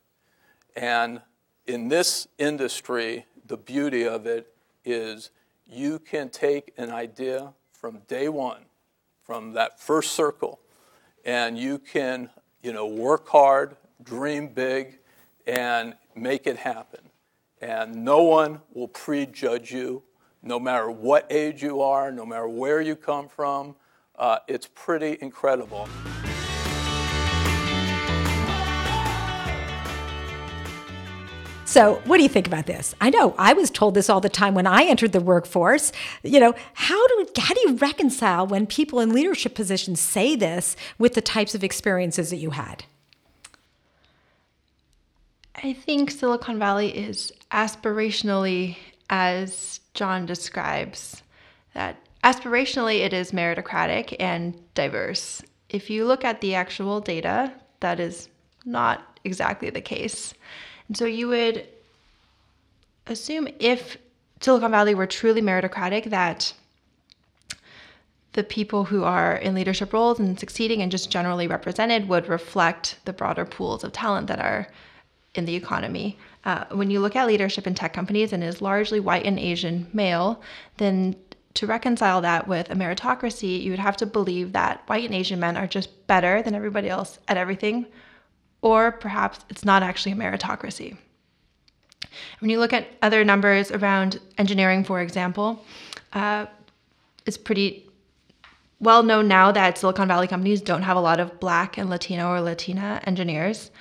And 0.76 1.22
in 1.66 1.88
this 1.88 2.28
industry, 2.38 3.26
the 3.46 3.58
beauty 3.58 4.08
of 4.08 4.26
it 4.26 4.54
is 4.86 5.32
you 5.66 6.00
can 6.00 6.30
take 6.30 6.74
an 6.78 6.90
idea 6.90 7.54
from 7.72 8.00
day 8.08 8.28
one, 8.30 8.66
from 9.24 9.54
that 9.54 9.80
first 9.80 10.14
circle, 10.14 10.60
and 11.26 11.58
you 11.58 11.78
can, 11.80 12.30
you 12.62 12.74
know, 12.74 12.88
work 12.88 13.28
hard, 13.30 13.76
dream 14.04 14.48
big, 14.48 15.00
and 15.46 15.96
make 16.16 16.48
it 16.48 16.58
happen. 16.58 17.02
And 17.62 18.04
no 18.04 18.24
one 18.24 18.62
will 18.74 18.88
prejudge 18.88 19.72
you 19.72 20.04
no 20.42 20.60
matter 20.60 20.90
what 20.90 21.28
age 21.30 21.62
you 21.62 21.82
are, 21.82 22.12
no 22.12 22.26
matter 22.26 22.48
where 22.48 22.82
you 22.82 22.96
come 22.96 23.28
from. 23.28 23.76
Uh, 24.18 24.40
it's 24.48 24.68
pretty 24.74 25.18
incredible. 25.22 25.88
So, 31.70 32.02
what 32.06 32.18
do 32.18 32.24
you 32.24 32.30
think 32.30 32.48
about 32.48 32.66
this? 32.66 32.96
I 33.00 33.12
know 33.12 33.36
I 33.38 33.54
was 33.54 33.70
told 33.70 33.94
this 33.94 34.10
all 34.10 34.20
the 34.20 34.28
time 34.28 34.56
when 34.56 34.66
I 34.66 34.86
entered 34.86 35.12
the 35.12 35.22
workforce. 35.22 35.92
You 36.24 36.40
know, 36.40 36.56
how 36.74 37.08
do 37.08 37.28
how 37.38 37.54
do 37.54 37.62
you 37.62 37.76
reconcile 37.76 38.48
when 38.48 38.66
people 38.66 39.00
in 39.00 39.14
leadership 39.14 39.54
positions 39.54 40.00
say 40.00 40.36
this 40.36 40.76
with 40.98 41.14
the 41.14 41.22
types 41.22 41.54
of 41.54 41.64
experiences 41.64 42.32
that 42.32 42.38
you 42.38 42.50
had? 42.50 42.86
I 45.64 45.74
think 45.74 46.10
Silicon 46.10 46.58
Valley 46.58 46.90
is 46.90 47.32
aspirationally 47.52 48.78
as 49.12 49.80
John 50.00 50.26
describes 50.26 51.24
that 51.74 51.98
aspirationally 52.24 53.02
it 53.02 53.12
is 53.12 53.34
meritocratic 53.34 54.16
and 54.18 54.58
diverse. 54.74 55.42
If 55.68 55.90
you 55.90 56.06
look 56.06 56.24
at 56.24 56.40
the 56.40 56.56
actual 56.56 57.02
data, 57.02 57.52
that 57.82 58.00
is 58.00 58.30
not 58.64 59.20
exactly 59.26 59.70
the 59.70 59.82
case. 59.82 60.34
And 60.88 60.96
so 60.96 61.04
you 61.04 61.28
would 61.28 61.68
assume 63.08 63.50
if 63.60 63.98
Silicon 64.40 64.72
Valley 64.72 64.96
were 64.96 65.06
truly 65.06 65.42
meritocratic, 65.42 66.06
that 66.12 66.54
the 68.32 68.46
people 68.46 68.86
who 68.86 69.04
are 69.04 69.36
in 69.36 69.54
leadership 69.54 69.92
roles 69.92 70.18
and 70.18 70.40
succeeding 70.40 70.82
and 70.82 70.90
just 70.90 71.12
generally 71.12 71.46
represented 71.46 72.08
would 72.08 72.30
reflect 72.30 72.96
the 73.04 73.12
broader 73.12 73.44
pools 73.44 73.84
of 73.84 73.92
talent 73.92 74.28
that 74.28 74.40
are 74.40 74.70
in 75.36 75.46
the 75.46 75.56
economy. 75.56 76.18
Uh, 76.46 76.66
when 76.72 76.90
you 76.90 77.00
look 77.00 77.16
at 77.16 77.28
leadership 77.28 77.68
in 77.68 77.76
tech 77.76 77.94
companies 77.94 78.34
and 78.34 78.44
is 78.44 78.62
largely 78.62 79.00
white 79.00 79.26
and 79.26 79.40
Asian 79.40 79.88
male, 79.94 80.42
then 80.78 81.16
to 81.56 81.68
reconcile 81.68 82.22
that 82.22 82.48
with 82.48 82.70
a 82.70 82.76
meritocracy, 82.76 83.62
you 83.62 83.72
would 83.72 83.80
have 83.80 83.98
to 83.98 84.06
believe 84.06 84.54
that 84.54 84.84
white 84.88 85.06
and 85.06 85.16
Asian 85.16 85.40
men 85.40 85.58
are 85.58 85.68
just 85.68 86.08
better 86.08 86.42
than 86.42 86.56
everybody 86.56 86.90
else 86.90 87.20
at 87.28 87.38
everything, 87.38 87.86
or 88.62 88.92
perhaps 88.92 89.40
it's 89.50 89.66
not 89.66 89.84
actually 89.84 90.14
a 90.14 90.16
meritocracy. 90.16 90.98
When 92.40 92.50
you 92.50 92.60
look 92.60 92.74
at 92.74 92.88
other 93.02 93.24
numbers 93.24 93.72
around 93.72 94.20
engineering, 94.38 94.84
for 94.84 95.02
example, 95.02 95.64
uh, 96.14 96.46
it's 97.26 97.38
pretty 97.38 97.88
well 98.80 99.04
known 99.04 99.28
now 99.28 99.52
that 99.52 99.78
Silicon 99.78 100.08
Valley 100.08 100.28
companies 100.28 100.62
don't 100.62 100.84
have 100.84 100.98
a 100.98 101.02
lot 101.02 101.20
of 101.20 101.40
Black 101.40 101.78
and 101.78 101.90
Latino 101.90 102.32
or 102.32 102.42
Latina 102.42 103.02
engineers. 103.06 103.72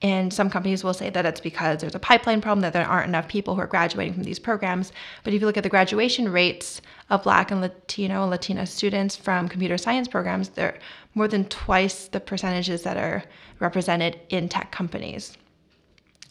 And 0.00 0.32
some 0.32 0.48
companies 0.48 0.84
will 0.84 0.94
say 0.94 1.10
that 1.10 1.26
it's 1.26 1.40
because 1.40 1.80
there's 1.80 1.94
a 1.94 1.98
pipeline 1.98 2.40
problem, 2.40 2.60
that 2.60 2.72
there 2.72 2.86
aren't 2.86 3.08
enough 3.08 3.26
people 3.26 3.56
who 3.56 3.60
are 3.60 3.66
graduating 3.66 4.14
from 4.14 4.22
these 4.22 4.38
programs. 4.38 4.92
But 5.24 5.34
if 5.34 5.40
you 5.40 5.46
look 5.46 5.56
at 5.56 5.64
the 5.64 5.68
graduation 5.68 6.30
rates 6.30 6.80
of 7.10 7.24
Black 7.24 7.50
and 7.50 7.60
Latino 7.60 8.22
and 8.22 8.30
Latina 8.30 8.64
students 8.64 9.16
from 9.16 9.48
computer 9.48 9.76
science 9.76 10.06
programs, 10.06 10.50
they're 10.50 10.78
more 11.14 11.26
than 11.26 11.46
twice 11.46 12.06
the 12.06 12.20
percentages 12.20 12.82
that 12.82 12.96
are 12.96 13.24
represented 13.58 14.20
in 14.28 14.48
tech 14.48 14.70
companies. 14.70 15.36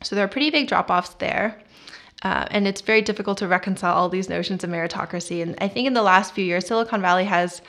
So 0.01 0.15
there 0.15 0.23
are 0.23 0.29
pretty 0.29 0.49
big 0.49 0.69
drop 0.69 0.89
offs 0.89 1.15
there. 1.15 1.61
Uh, 2.23 2.45
and 2.49 2.67
it's 2.67 2.81
very 2.81 3.01
difficult 3.01 3.37
to 3.37 3.47
reconcile 3.47 3.93
all 3.93 4.09
these 4.09 4.29
notions 4.29 4.63
of 4.63 4.69
meritocracy. 4.69 5.41
And 5.43 5.55
I 5.59 5.67
think 5.67 5.87
in 5.87 5.93
the 5.93 6.01
last 6.01 6.33
few 6.33 6.43
years, 6.43 6.65
Silicon 6.65 7.01
Valley 7.01 7.25
has 7.25 7.61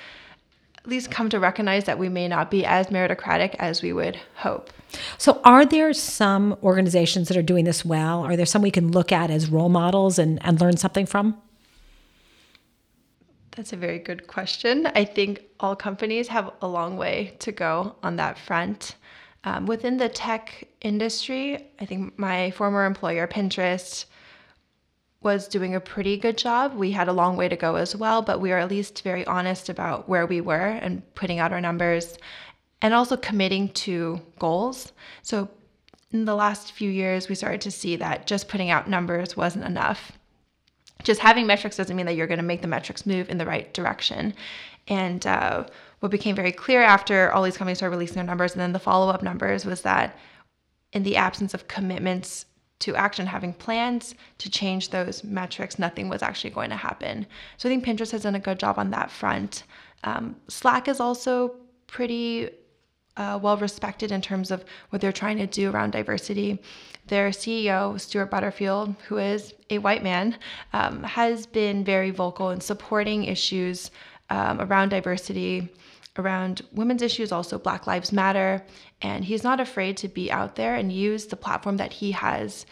least 0.89 1.11
come 1.11 1.29
to 1.31 1.39
recognize 1.39 1.85
that 1.85 1.99
we 1.99 2.09
may 2.09 2.29
not 2.29 2.51
be 2.51 2.65
as 2.65 2.89
meritocratic 2.89 3.55
as 3.59 3.83
we 3.83 3.93
would 3.93 4.19
hope. 4.37 4.71
So, 5.19 5.41
are 5.45 5.67
there 5.67 5.93
some 5.93 6.57
organizations 6.63 7.29
that 7.29 7.37
are 7.37 7.43
doing 7.43 7.65
this 7.65 7.85
well? 7.85 8.25
Are 8.25 8.37
there 8.37 8.47
some 8.47 8.63
we 8.63 8.71
can 8.71 8.91
look 8.91 9.13
at 9.13 9.31
as 9.31 9.51
role 9.51 9.69
models 9.69 10.19
and, 10.19 10.43
and 10.45 10.61
learn 10.61 10.77
something 10.77 11.07
from? 11.07 11.37
That's 13.53 13.73
a 13.73 13.77
very 13.77 13.99
good 13.99 14.29
question. 14.29 14.87
I 14.95 15.05
think 15.05 15.43
all 15.59 15.75
companies 15.75 16.29
have 16.29 16.53
a 16.63 16.69
long 16.69 16.97
way 16.97 17.35
to 17.41 17.53
go 17.53 17.97
on 18.03 18.17
that 18.17 18.39
front. 18.39 18.95
Um, 19.45 19.67
within 19.67 19.97
the 19.97 20.09
tech 20.09 20.69
industry, 20.81 21.67
I 21.81 21.85
think 21.85 22.19
my 22.19 22.51
former 22.53 22.85
employer, 22.85 23.27
Pinterest, 23.27 24.05
was 25.21 25.49
doing 25.49 25.75
a 25.75 25.81
pretty 25.81 26.17
good 26.17 26.39
job. 26.39 26.75
We 26.75 26.93
had 26.93 27.09
a 27.09 27.13
long 27.13 27.37
way 27.37 27.49
to 27.49 27.57
go 27.57 27.75
as 27.75 27.97
well, 27.97 28.23
but 28.23 28.41
we 28.41 28.51
were 28.51 28.59
at 28.59 28.71
least 28.71 29.03
very 29.03 29.27
honest 29.27 29.69
about 29.69 30.09
where 30.09 30.27
we 30.27 30.41
were 30.41 30.67
and 30.67 31.03
putting 31.15 31.41
out 31.41 31.53
our 31.53 31.61
numbers 31.61 32.19
and 32.81 32.95
also 32.95 33.17
committing 33.17 33.71
to 33.71 34.21
goals. 34.39 34.93
So 35.23 35.49
in 36.13 36.25
the 36.25 36.37
last 36.37 36.73
few 36.73 36.91
years, 36.91 37.29
we 37.29 37.35
started 37.35 37.61
to 37.63 37.71
see 37.71 37.97
that 37.97 38.27
just 38.27 38.49
putting 38.49 38.71
out 38.71 38.89
numbers 38.89 39.37
wasn't 39.37 39.65
enough. 39.65 40.13
Just 41.03 41.21
having 41.21 41.47
metrics 41.47 41.77
doesn't 41.77 41.97
mean 41.97 42.07
that 42.07 42.15
you're 42.15 42.27
going 42.27 42.39
to 42.39 42.45
make 42.45 42.63
the 42.63 42.69
metrics 42.69 43.05
move 43.05 43.29
in 43.29 43.39
the 43.39 43.47
right 43.47 43.73
direction. 43.75 44.35
And 44.87 45.27
uh, 45.27 45.65
what 46.01 46.13
became 46.13 46.37
very 46.37 46.53
clear 46.53 46.83
after 46.83 47.33
all 47.33 47.43
these 47.43 47.57
companies 47.57 47.79
started 47.79 47.97
releasing 47.97 48.17
their 48.17 48.25
numbers 48.25 48.53
and 48.53 48.61
then 48.61 48.73
the 48.73 48.79
follow 48.79 49.13
up 49.13 49.23
numbers 49.23 49.65
was 49.65 49.83
that 49.83 50.17
in 50.93 51.03
the 51.03 51.17
absence 51.17 51.55
of 51.55 51.69
commitments 51.69 52.47
to 52.81 52.95
action, 52.95 53.27
having 53.27 53.53
plans 53.53 54.15
to 54.39 54.51
change 54.51 54.91
those 54.91 55.25
metrics, 55.25 55.79
nothing 55.79 56.09
was 56.09 56.23
actually 56.23 56.51
going 56.51 56.71
to 56.71 56.77
happen. 56.77 57.27
So 57.57 57.69
I 57.69 57.73
think 57.73 57.85
Pinterest 57.85 58.13
has 58.13 58.23
done 58.23 58.37
a 58.37 58.41
good 58.41 58.59
job 58.59 58.79
on 58.79 58.91
that 58.91 59.11
front. 59.11 59.65
Um, 60.05 60.37
Slack 60.49 60.89
is 60.89 61.01
also 61.01 61.57
pretty 61.87 62.51
uh, 63.17 63.39
well 63.43 63.57
respected 63.57 64.13
in 64.13 64.23
terms 64.23 64.51
of 64.51 64.65
what 64.91 65.03
they're 65.03 65.13
trying 65.13 65.39
to 65.39 65.47
do 65.47 65.71
around 65.71 65.91
diversity. 65.91 66.63
Their 67.09 67.31
CEO, 67.31 67.99
Stuart 68.01 68.31
Butterfield, 68.31 68.95
who 69.09 69.19
is 69.19 69.55
a 69.71 69.79
white 69.79 70.03
man, 70.03 70.37
um, 70.73 71.03
has 71.03 71.47
been 71.47 71.85
very 71.85 72.11
vocal 72.11 72.51
in 72.51 72.61
supporting 72.61 73.25
issues 73.25 73.91
um, 74.31 74.61
around 74.61 74.91
diversity, 74.91 75.69
around 76.19 76.63
women's 76.73 77.03
issues, 77.03 77.33
also 77.33 77.59
Black 77.59 77.87
Lives 77.87 78.13
Matter. 78.13 78.63
And 79.03 79.25
he's 79.25 79.45
not 79.45 79.61
afraid 79.61 79.97
to 79.99 80.09
be 80.09 80.31
out 80.31 80.57
there 80.57 80.75
and 80.75 80.93
use 80.93 81.27
the 81.27 81.37
platform 81.37 81.77
that 81.77 81.93
he 81.93 82.13
has 82.13 82.67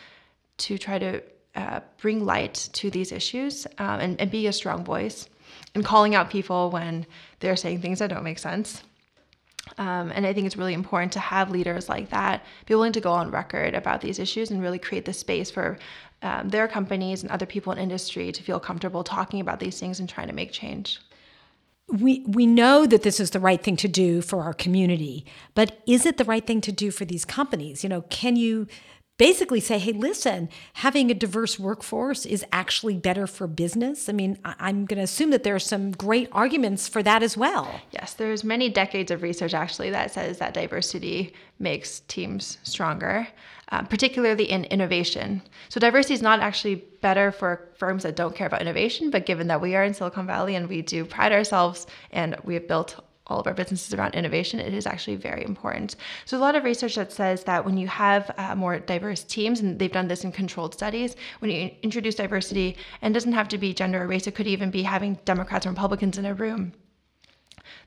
to 0.58 0.78
try 0.78 0.98
to 0.98 1.22
uh, 1.54 1.80
bring 1.98 2.24
light 2.24 2.68
to 2.74 2.90
these 2.90 3.12
issues 3.12 3.66
um, 3.78 4.00
and, 4.00 4.20
and 4.20 4.30
be 4.30 4.46
a 4.46 4.52
strong 4.52 4.84
voice 4.84 5.28
and 5.74 5.84
calling 5.84 6.14
out 6.14 6.30
people 6.30 6.70
when 6.70 7.06
they're 7.40 7.56
saying 7.56 7.80
things 7.80 7.98
that 7.98 8.10
don't 8.10 8.24
make 8.24 8.38
sense. 8.38 8.82
Um, 9.78 10.12
and 10.14 10.26
I 10.26 10.32
think 10.32 10.46
it's 10.46 10.56
really 10.56 10.74
important 10.74 11.12
to 11.14 11.20
have 11.20 11.50
leaders 11.50 11.88
like 11.88 12.10
that 12.10 12.44
be 12.66 12.74
willing 12.74 12.92
to 12.92 13.00
go 13.00 13.10
on 13.10 13.30
record 13.30 13.74
about 13.74 14.00
these 14.00 14.18
issues 14.18 14.50
and 14.50 14.62
really 14.62 14.78
create 14.78 15.04
the 15.04 15.12
space 15.12 15.50
for 15.50 15.78
um, 16.22 16.48
their 16.48 16.68
companies 16.68 17.22
and 17.22 17.32
other 17.32 17.46
people 17.46 17.72
in 17.72 17.78
industry 17.78 18.32
to 18.32 18.42
feel 18.42 18.60
comfortable 18.60 19.02
talking 19.02 19.40
about 19.40 19.60
these 19.60 19.78
things 19.78 19.98
and 20.00 20.08
trying 20.08 20.28
to 20.28 20.32
make 20.32 20.52
change. 20.52 21.00
We 21.88 22.24
we 22.26 22.46
know 22.46 22.84
that 22.86 23.02
this 23.02 23.20
is 23.20 23.30
the 23.30 23.40
right 23.40 23.62
thing 23.62 23.76
to 23.76 23.88
do 23.88 24.20
for 24.20 24.42
our 24.42 24.52
community, 24.52 25.24
but 25.54 25.78
is 25.86 26.04
it 26.04 26.16
the 26.16 26.24
right 26.24 26.44
thing 26.44 26.60
to 26.62 26.72
do 26.72 26.90
for 26.90 27.04
these 27.04 27.24
companies? 27.24 27.84
You 27.84 27.88
know, 27.88 28.02
can 28.02 28.34
you 28.34 28.66
basically 29.18 29.60
say, 29.60 29.78
hey, 29.78 29.92
listen, 29.92 30.48
having 30.74 31.10
a 31.10 31.14
diverse 31.14 31.58
workforce 31.58 32.26
is 32.26 32.44
actually 32.52 32.96
better 32.96 33.26
for 33.26 33.46
business. 33.46 34.08
I 34.08 34.12
mean, 34.12 34.38
I'm 34.44 34.84
going 34.84 34.98
to 34.98 35.04
assume 35.04 35.30
that 35.30 35.42
there 35.42 35.54
are 35.54 35.60
some 35.60 35.92
great 35.92 36.28
arguments 36.32 36.86
for 36.88 37.02
that 37.02 37.22
as 37.22 37.36
well. 37.36 37.80
Yes, 37.92 38.14
there's 38.14 38.44
many 38.44 38.68
decades 38.68 39.10
of 39.10 39.22
research 39.22 39.54
actually 39.54 39.90
that 39.90 40.12
says 40.12 40.38
that 40.38 40.54
diversity 40.54 41.32
makes 41.58 42.00
teams 42.00 42.58
stronger, 42.62 43.26
uh, 43.72 43.82
particularly 43.82 44.50
in 44.50 44.64
innovation. 44.64 45.40
So 45.70 45.80
diversity 45.80 46.14
is 46.14 46.22
not 46.22 46.40
actually 46.40 46.76
better 47.00 47.32
for 47.32 47.68
firms 47.78 48.02
that 48.02 48.16
don't 48.16 48.34
care 48.34 48.46
about 48.46 48.60
innovation, 48.60 49.10
but 49.10 49.24
given 49.24 49.46
that 49.46 49.60
we 49.60 49.74
are 49.74 49.84
in 49.84 49.94
Silicon 49.94 50.26
Valley 50.26 50.56
and 50.56 50.68
we 50.68 50.82
do 50.82 51.04
pride 51.04 51.32
ourselves 51.32 51.86
and 52.10 52.36
we 52.44 52.54
have 52.54 52.68
built 52.68 53.02
all 53.28 53.40
of 53.40 53.46
our 53.46 53.54
businesses 53.54 53.92
around 53.92 54.14
innovation, 54.14 54.60
it 54.60 54.72
is 54.72 54.86
actually 54.86 55.16
very 55.16 55.44
important. 55.44 55.96
So, 56.24 56.36
a 56.36 56.40
lot 56.40 56.54
of 56.54 56.64
research 56.64 56.94
that 56.94 57.12
says 57.12 57.44
that 57.44 57.64
when 57.64 57.76
you 57.76 57.88
have 57.88 58.30
uh, 58.38 58.54
more 58.54 58.78
diverse 58.78 59.24
teams, 59.24 59.60
and 59.60 59.78
they've 59.78 59.90
done 59.92 60.08
this 60.08 60.24
in 60.24 60.32
controlled 60.32 60.74
studies, 60.74 61.16
when 61.40 61.50
you 61.50 61.70
introduce 61.82 62.14
diversity, 62.14 62.76
and 63.02 63.12
doesn't 63.12 63.32
have 63.32 63.48
to 63.48 63.58
be 63.58 63.74
gender 63.74 64.02
or 64.02 64.06
race, 64.06 64.26
it 64.26 64.34
could 64.34 64.46
even 64.46 64.70
be 64.70 64.82
having 64.82 65.18
Democrats 65.24 65.66
and 65.66 65.74
Republicans 65.74 66.18
in 66.18 66.26
a 66.26 66.34
room. 66.34 66.72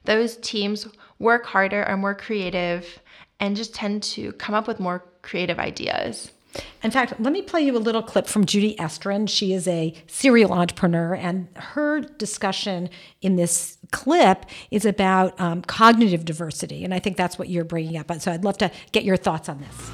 Those 0.05 0.38
teams 0.38 0.88
work 1.19 1.46
harder, 1.46 1.84
are 1.84 1.98
more 1.98 2.15
creative, 2.15 3.00
and 3.39 3.55
just 3.55 3.74
tend 3.74 4.03
to 4.03 4.31
come 4.34 4.55
up 4.55 4.67
with 4.67 4.79
more 4.79 5.05
creative 5.22 5.60
ideas. 5.60 6.31
In 6.84 6.91
fact, 6.91 7.19
let 7.19 7.31
me 7.31 7.41
play 7.41 7.62
you 7.62 7.77
a 7.77 7.79
little 7.79 8.01
clip 8.01 8.25
from 8.25 8.46
Judy 8.46 8.75
Estrin. 8.77 9.29
She 9.29 9.53
is 9.53 9.67
a 9.67 9.93
serial 10.08 10.51
entrepreneur, 10.51 11.13
and 11.13 11.48
her 11.55 12.01
discussion 12.01 12.89
in 13.22 13.36
this 13.36 13.77
clip 13.91 14.46
is 14.72 14.86
about 14.86 15.39
um, 15.39 15.62
cognitive 15.62 16.25
diversity. 16.25 16.84
And 16.84 16.93
I 16.93 17.00
think 17.00 17.17
that's 17.17 17.39
what 17.39 17.50
you're 17.50 17.65
bringing 17.65 17.98
up. 17.98 18.12
So 18.22 18.31
I'd 18.31 18.43
love 18.43 18.58
to 18.60 18.72
get 18.91 19.03
your 19.03 19.17
thoughts 19.17 19.50
on 19.50 19.60
this. 19.60 19.91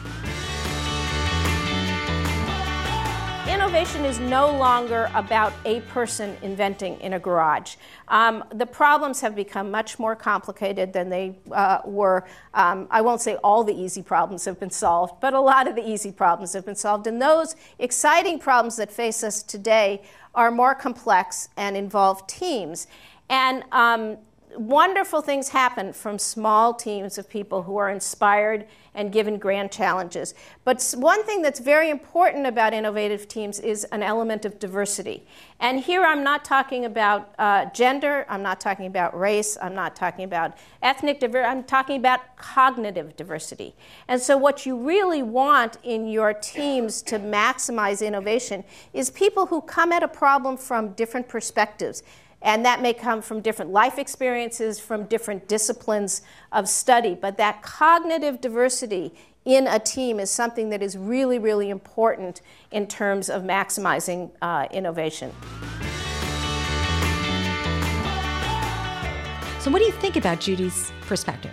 innovation 3.75 4.06
is 4.06 4.20
no 4.20 4.58
longer 4.58 5.12
about 5.14 5.52
a 5.66 5.82
person 5.82 6.38
inventing 6.42 6.98
in 7.02 7.12
a 7.14 7.20
garage. 7.20 7.75
Um, 8.08 8.44
the 8.54 8.66
problems 8.66 9.20
have 9.20 9.36
become 9.36 9.70
much 9.70 10.00
more 10.00 10.16
complicated 10.16 10.94
than 10.94 11.10
they 11.10 11.36
uh, 11.52 11.80
were. 11.84 12.25
Um, 12.54 12.88
I 12.90 13.02
won't 13.02 13.20
say 13.20 13.36
all 13.44 13.66
the 13.66 13.74
easy 13.74 14.02
problems 14.02 14.46
have 14.46 14.62
been 14.62 14.70
solved, 14.70 15.16
but 15.20 15.34
a 15.34 15.42
lot 15.42 15.68
of 15.68 15.75
the 15.75 15.86
easy 15.86 16.14
problems 16.14 16.54
have 16.54 16.66
been 16.66 16.75
solved. 16.75 17.06
And 17.06 17.22
those 17.22 17.58
exciting 17.78 18.40
problems 18.40 18.78
that 18.78 18.94
face 18.94 19.24
us 19.25 19.44
today 19.44 20.04
are 20.34 20.52
more 20.52 20.74
complex 20.74 21.50
and 21.58 21.75
involve 21.75 22.25
teams. 22.28 22.88
And 23.29 23.63
um, 23.72 24.17
wonderful 24.58 25.22
things 25.22 25.50
happen 25.50 25.94
from 25.94 26.20
small 26.20 26.74
teams 26.74 27.17
of 27.17 27.29
people 27.29 27.63
who 27.63 27.77
are 27.77 27.89
inspired 27.89 28.65
and 28.94 29.12
given 29.12 29.38
grand 29.38 29.72
challenges. 29.72 30.34
But 30.63 30.94
one 30.98 31.24
thing 31.25 31.41
that's 31.41 31.60
very 31.60 31.89
important 31.89 32.48
about 32.48 32.74
innovative 32.74 33.27
teams 33.27 33.60
is 33.60 33.84
an 33.86 34.01
element 34.01 34.46
of 34.46 34.58
diversity. 34.58 35.25
And 35.60 35.79
here 35.79 36.03
I'm 36.03 36.24
not 36.24 36.46
talking 36.46 36.86
about 36.86 37.34
uh, 37.38 37.65
gender, 37.72 38.25
I'm 38.29 38.41
not 38.41 38.62
talking 38.62 38.86
about 38.86 39.17
race, 39.17 39.58
I'm 39.62 39.75
not 39.75 39.96
talking 39.96 40.24
about 40.24 40.58
ethnic 40.82 41.20
diversity, 41.20 41.50
I'm 41.50 41.63
talking 41.63 41.98
about 41.98 42.38
cognitive 42.38 43.15
diversity. 43.17 43.75
And 44.08 44.22
so, 44.22 44.38
what 44.38 44.65
you 44.65 44.77
really 44.77 45.24
want 45.24 45.77
in 45.84 46.08
your 46.08 46.34
teams 46.34 47.01
to 47.03 47.20
maximize 47.20 48.05
innovation 48.05 48.63
is 48.94 49.10
people 49.10 49.46
who 49.46 49.62
come 49.62 49.91
at 49.91 50.03
a 50.03 50.08
problem 50.08 50.55
from 50.58 50.94
different 50.94 51.27
perspectives. 51.27 52.03
And 52.46 52.64
that 52.64 52.80
may 52.80 52.94
come 52.94 53.24
from 53.24 53.42
different 53.42 53.72
life 53.72 53.98
experiences, 53.98 54.80
from 54.80 55.06
different 55.06 55.48
disciplines 55.48 56.22
of 56.52 56.70
study. 56.70 57.18
But 57.20 57.38
that 57.38 57.64
cognitive 57.64 58.40
diversity 58.40 59.16
in 59.46 59.66
a 59.66 59.80
team 59.80 60.20
is 60.20 60.30
something 60.30 60.70
that 60.70 60.84
is 60.84 60.96
really, 60.96 61.40
really 61.40 61.72
important 61.72 62.42
in 62.70 62.86
terms 62.86 63.32
of 63.32 63.42
maximizing 63.42 64.30
uh, 64.44 64.68
innovation. 64.72 65.32
So, 69.60 69.72
what 69.72 69.80
do 69.80 69.86
you 69.86 69.94
think 69.94 70.16
about 70.16 70.40
Judy's 70.40 70.92
perspective? 71.02 71.52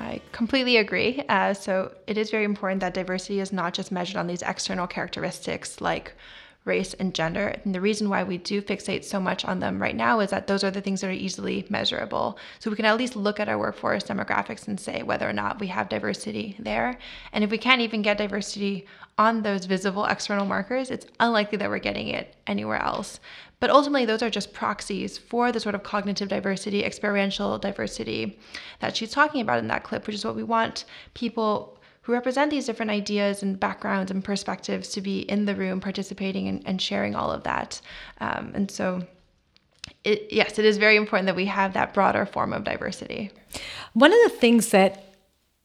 I 0.00 0.20
completely 0.32 0.78
agree. 0.78 1.22
Uh, 1.28 1.54
so, 1.54 1.94
it 2.08 2.18
is 2.18 2.32
very 2.32 2.44
important 2.44 2.80
that 2.80 2.94
diversity 2.94 3.38
is 3.38 3.52
not 3.52 3.74
just 3.74 3.92
measured 3.92 4.16
on 4.16 4.26
these 4.26 4.42
external 4.42 4.88
characteristics 4.88 5.80
like 5.80 6.16
race, 6.64 6.94
and 6.94 7.14
gender. 7.14 7.54
And 7.64 7.74
the 7.74 7.80
reason 7.80 8.08
why 8.08 8.22
we 8.22 8.38
do 8.38 8.60
fixate 8.60 9.04
so 9.04 9.18
much 9.18 9.44
on 9.44 9.60
them 9.60 9.80
right 9.80 9.96
now 9.96 10.20
is 10.20 10.30
that 10.30 10.46
those 10.46 10.62
are 10.62 10.70
the 10.70 10.80
things 10.80 11.00
that 11.00 11.08
are 11.08 11.12
easily 11.12 11.66
measurable. 11.70 12.38
So 12.58 12.70
we 12.70 12.76
can 12.76 12.84
at 12.84 12.98
least 12.98 13.16
look 13.16 13.40
at 13.40 13.48
our 13.48 13.58
workforce 13.58 14.04
demographics 14.04 14.68
and 14.68 14.78
say 14.78 15.02
whether 15.02 15.28
or 15.28 15.32
not 15.32 15.58
we 15.58 15.68
have 15.68 15.88
diversity 15.88 16.56
there. 16.58 16.98
And 17.32 17.42
if 17.42 17.50
we 17.50 17.58
can't 17.58 17.80
even 17.80 18.02
get 18.02 18.18
diversity 18.18 18.86
on 19.16 19.42
those 19.42 19.64
visible 19.64 20.04
external 20.04 20.46
markers, 20.46 20.90
it's 20.90 21.06
unlikely 21.18 21.58
that 21.58 21.70
we're 21.70 21.78
getting 21.78 22.08
it 22.08 22.36
anywhere 22.46 22.80
else. 22.82 23.20
But 23.58 23.70
ultimately, 23.70 24.06
those 24.06 24.22
are 24.22 24.30
just 24.30 24.54
proxies 24.54 25.18
for 25.18 25.52
the 25.52 25.60
sort 25.60 25.74
of 25.74 25.82
cognitive 25.82 26.28
diversity, 26.28 26.82
experiential 26.82 27.58
diversity 27.58 28.38
that 28.80 28.96
she's 28.96 29.10
talking 29.10 29.42
about 29.42 29.58
in 29.58 29.68
that 29.68 29.82
clip, 29.82 30.06
which 30.06 30.16
is 30.16 30.24
what 30.24 30.36
we 30.36 30.42
want 30.42 30.86
people 31.12 31.79
who 32.02 32.12
represent 32.12 32.50
these 32.50 32.66
different 32.66 32.90
ideas 32.90 33.42
and 33.42 33.60
backgrounds 33.60 34.10
and 34.10 34.24
perspectives 34.24 34.88
to 34.90 35.00
be 35.00 35.20
in 35.20 35.44
the 35.44 35.54
room 35.54 35.80
participating 35.80 36.48
and, 36.48 36.62
and 36.66 36.80
sharing 36.80 37.14
all 37.14 37.30
of 37.30 37.42
that. 37.44 37.80
Um, 38.20 38.52
and 38.54 38.70
so, 38.70 39.06
it, 40.04 40.28
yes, 40.30 40.58
it 40.58 40.64
is 40.64 40.78
very 40.78 40.96
important 40.96 41.26
that 41.26 41.36
we 41.36 41.46
have 41.46 41.74
that 41.74 41.92
broader 41.92 42.24
form 42.24 42.52
of 42.52 42.64
diversity. 42.64 43.30
One 43.92 44.12
of 44.12 44.18
the 44.24 44.38
things 44.38 44.70
that 44.70 45.10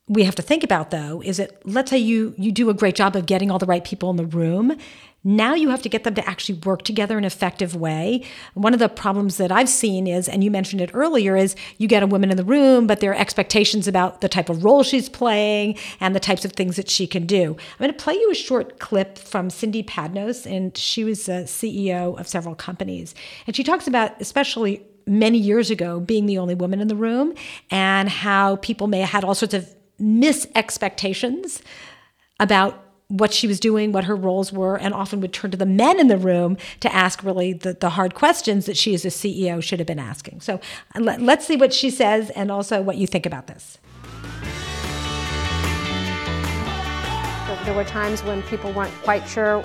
we 0.07 0.23
have 0.23 0.35
to 0.35 0.41
think 0.41 0.63
about 0.63 0.91
though 0.91 1.21
is 1.23 1.37
that 1.37 1.65
let's 1.65 1.89
say 1.89 1.97
you 1.97 2.35
you 2.37 2.51
do 2.51 2.69
a 2.69 2.73
great 2.73 2.95
job 2.95 3.15
of 3.15 3.25
getting 3.25 3.49
all 3.49 3.57
the 3.57 3.65
right 3.65 3.83
people 3.83 4.09
in 4.11 4.17
the 4.17 4.25
room 4.25 4.77
now 5.25 5.55
you 5.55 5.69
have 5.69 5.81
to 5.81 5.89
get 5.89 6.03
them 6.03 6.13
to 6.13 6.29
actually 6.29 6.59
work 6.59 6.83
together 6.83 7.17
in 7.17 7.23
an 7.23 7.27
effective 7.27 7.75
way. 7.75 8.23
One 8.53 8.73
of 8.73 8.79
the 8.79 8.87
problems 8.87 9.37
that 9.37 9.51
I've 9.51 9.67
seen 9.67 10.05
is, 10.05 10.29
and 10.29 10.43
you 10.43 10.51
mentioned 10.51 10.81
it 10.81 10.91
earlier, 10.93 11.35
is 11.35 11.55
you 11.79 11.87
get 11.87 12.03
a 12.03 12.07
woman 12.07 12.29
in 12.29 12.37
the 12.37 12.43
room, 12.43 12.85
but 12.85 12.99
there 12.99 13.11
are 13.11 13.15
expectations 13.15 13.87
about 13.87 14.21
the 14.21 14.29
type 14.29 14.49
of 14.49 14.63
role 14.63 14.83
she's 14.83 15.09
playing 15.09 15.77
and 15.99 16.15
the 16.15 16.19
types 16.19 16.45
of 16.45 16.53
things 16.53 16.75
that 16.75 16.89
she 16.89 17.07
can 17.07 17.25
do. 17.25 17.53
I'm 17.53 17.79
going 17.79 17.91
to 17.91 18.03
play 18.03 18.13
you 18.13 18.29
a 18.31 18.35
short 18.35 18.79
clip 18.79 19.17
from 19.17 19.49
Cindy 19.49 19.81
Padnos, 19.81 20.45
and 20.45 20.77
she 20.77 21.03
was 21.03 21.27
a 21.27 21.43
CEO 21.43 22.19
of 22.19 22.27
several 22.27 22.53
companies. 22.53 23.15
And 23.47 23.55
she 23.55 23.63
talks 23.63 23.87
about, 23.87 24.21
especially 24.21 24.85
many 25.07 25.39
years 25.39 25.71
ago, 25.71 25.99
being 25.99 26.27
the 26.27 26.37
only 26.37 26.53
woman 26.55 26.79
in 26.79 26.87
the 26.87 26.95
room 26.95 27.33
and 27.71 28.09
how 28.09 28.57
people 28.57 28.87
may 28.87 28.99
have 28.99 29.09
had 29.09 29.23
all 29.23 29.35
sorts 29.35 29.55
of 29.55 29.75
mis-expectations 29.97 31.63
about 32.39 32.84
what 33.07 33.33
she 33.33 33.47
was 33.47 33.59
doing, 33.59 33.91
what 33.91 34.05
her 34.05 34.15
roles 34.15 34.51
were, 34.51 34.77
and 34.77 34.93
often 34.93 35.21
would 35.21 35.31
turn 35.33 35.51
to 35.51 35.57
the 35.57 35.65
men 35.65 35.99
in 35.99 36.07
the 36.07 36.17
room 36.17 36.57
to 36.79 36.93
ask 36.93 37.23
really 37.23 37.53
the, 37.53 37.73
the 37.73 37.91
hard 37.91 38.15
questions 38.15 38.65
that 38.65 38.75
she 38.75 38.93
as 38.95 39.05
a 39.05 39.09
CEO 39.09 39.61
should 39.61 39.79
have 39.79 39.87
been 39.87 39.99
asking. 39.99 40.41
So 40.41 40.59
let, 40.97 41.21
let's 41.21 41.45
see 41.45 41.55
what 41.55 41.73
she 41.73 41.89
says 41.89 42.29
and 42.31 42.51
also 42.51 42.81
what 42.81 42.97
you 42.97 43.05
think 43.05 43.25
about 43.25 43.47
this. 43.47 43.77
There 47.63 47.73
were 47.73 47.83
times 47.83 48.23
when 48.23 48.43
people 48.43 48.71
weren't 48.73 48.93
quite 49.03 49.27
sure 49.27 49.61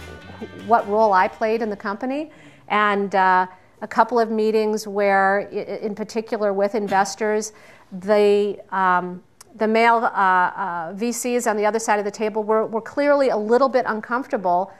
what 0.66 0.88
role 0.88 1.12
I 1.12 1.28
played 1.28 1.60
in 1.60 1.68
the 1.68 1.76
company, 1.76 2.30
and 2.68 3.14
uh, 3.14 3.46
a 3.82 3.88
couple 3.88 4.18
of 4.18 4.30
meetings 4.30 4.86
where, 4.86 5.40
in 5.40 5.94
particular 5.94 6.52
with 6.52 6.74
investors, 6.74 7.52
the 7.92 8.58
um, 8.70 9.22
the 9.56 9.68
male 9.68 9.96
uh, 9.96 10.08
uh, 10.08 10.94
VCs 10.94 11.48
on 11.48 11.56
the 11.56 11.66
other 11.66 11.78
side 11.78 11.98
of 11.98 12.04
the 12.04 12.10
table 12.10 12.42
were, 12.42 12.66
were 12.66 12.80
clearly 12.80 13.28
a 13.28 13.36
little 13.36 13.68
bit 13.68 13.84
uncomfortable 13.86 14.72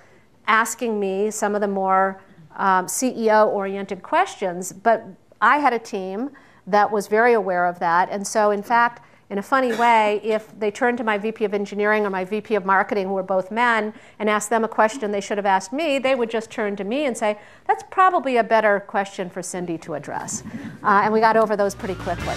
asking 0.46 0.98
me 0.98 1.30
some 1.30 1.54
of 1.54 1.60
the 1.60 1.68
more 1.68 2.20
um, 2.56 2.86
CEO 2.86 3.46
oriented 3.48 4.02
questions. 4.02 4.72
But 4.72 5.04
I 5.40 5.58
had 5.58 5.72
a 5.72 5.78
team 5.78 6.30
that 6.66 6.90
was 6.90 7.06
very 7.06 7.32
aware 7.32 7.66
of 7.66 7.78
that. 7.78 8.08
And 8.10 8.26
so, 8.26 8.50
in 8.50 8.62
fact, 8.62 9.02
in 9.30 9.38
a 9.38 9.42
funny 9.42 9.72
way, 9.72 10.20
if 10.24 10.58
they 10.58 10.72
turned 10.72 10.98
to 10.98 11.04
my 11.04 11.16
VP 11.16 11.44
of 11.44 11.54
engineering 11.54 12.04
or 12.04 12.10
my 12.10 12.24
VP 12.24 12.56
of 12.56 12.66
marketing, 12.66 13.06
who 13.06 13.14
were 13.14 13.22
both 13.22 13.52
men, 13.52 13.94
and 14.18 14.28
asked 14.28 14.50
them 14.50 14.64
a 14.64 14.68
question 14.68 15.12
they 15.12 15.20
should 15.20 15.38
have 15.38 15.46
asked 15.46 15.72
me, 15.72 16.00
they 16.00 16.16
would 16.16 16.30
just 16.30 16.50
turn 16.50 16.74
to 16.76 16.84
me 16.84 17.04
and 17.04 17.16
say, 17.16 17.38
That's 17.66 17.84
probably 17.90 18.36
a 18.38 18.44
better 18.44 18.80
question 18.80 19.30
for 19.30 19.40
Cindy 19.40 19.78
to 19.78 19.94
address. 19.94 20.42
Uh, 20.82 21.02
and 21.04 21.12
we 21.12 21.20
got 21.20 21.36
over 21.36 21.56
those 21.56 21.76
pretty 21.76 21.94
quickly. 21.94 22.34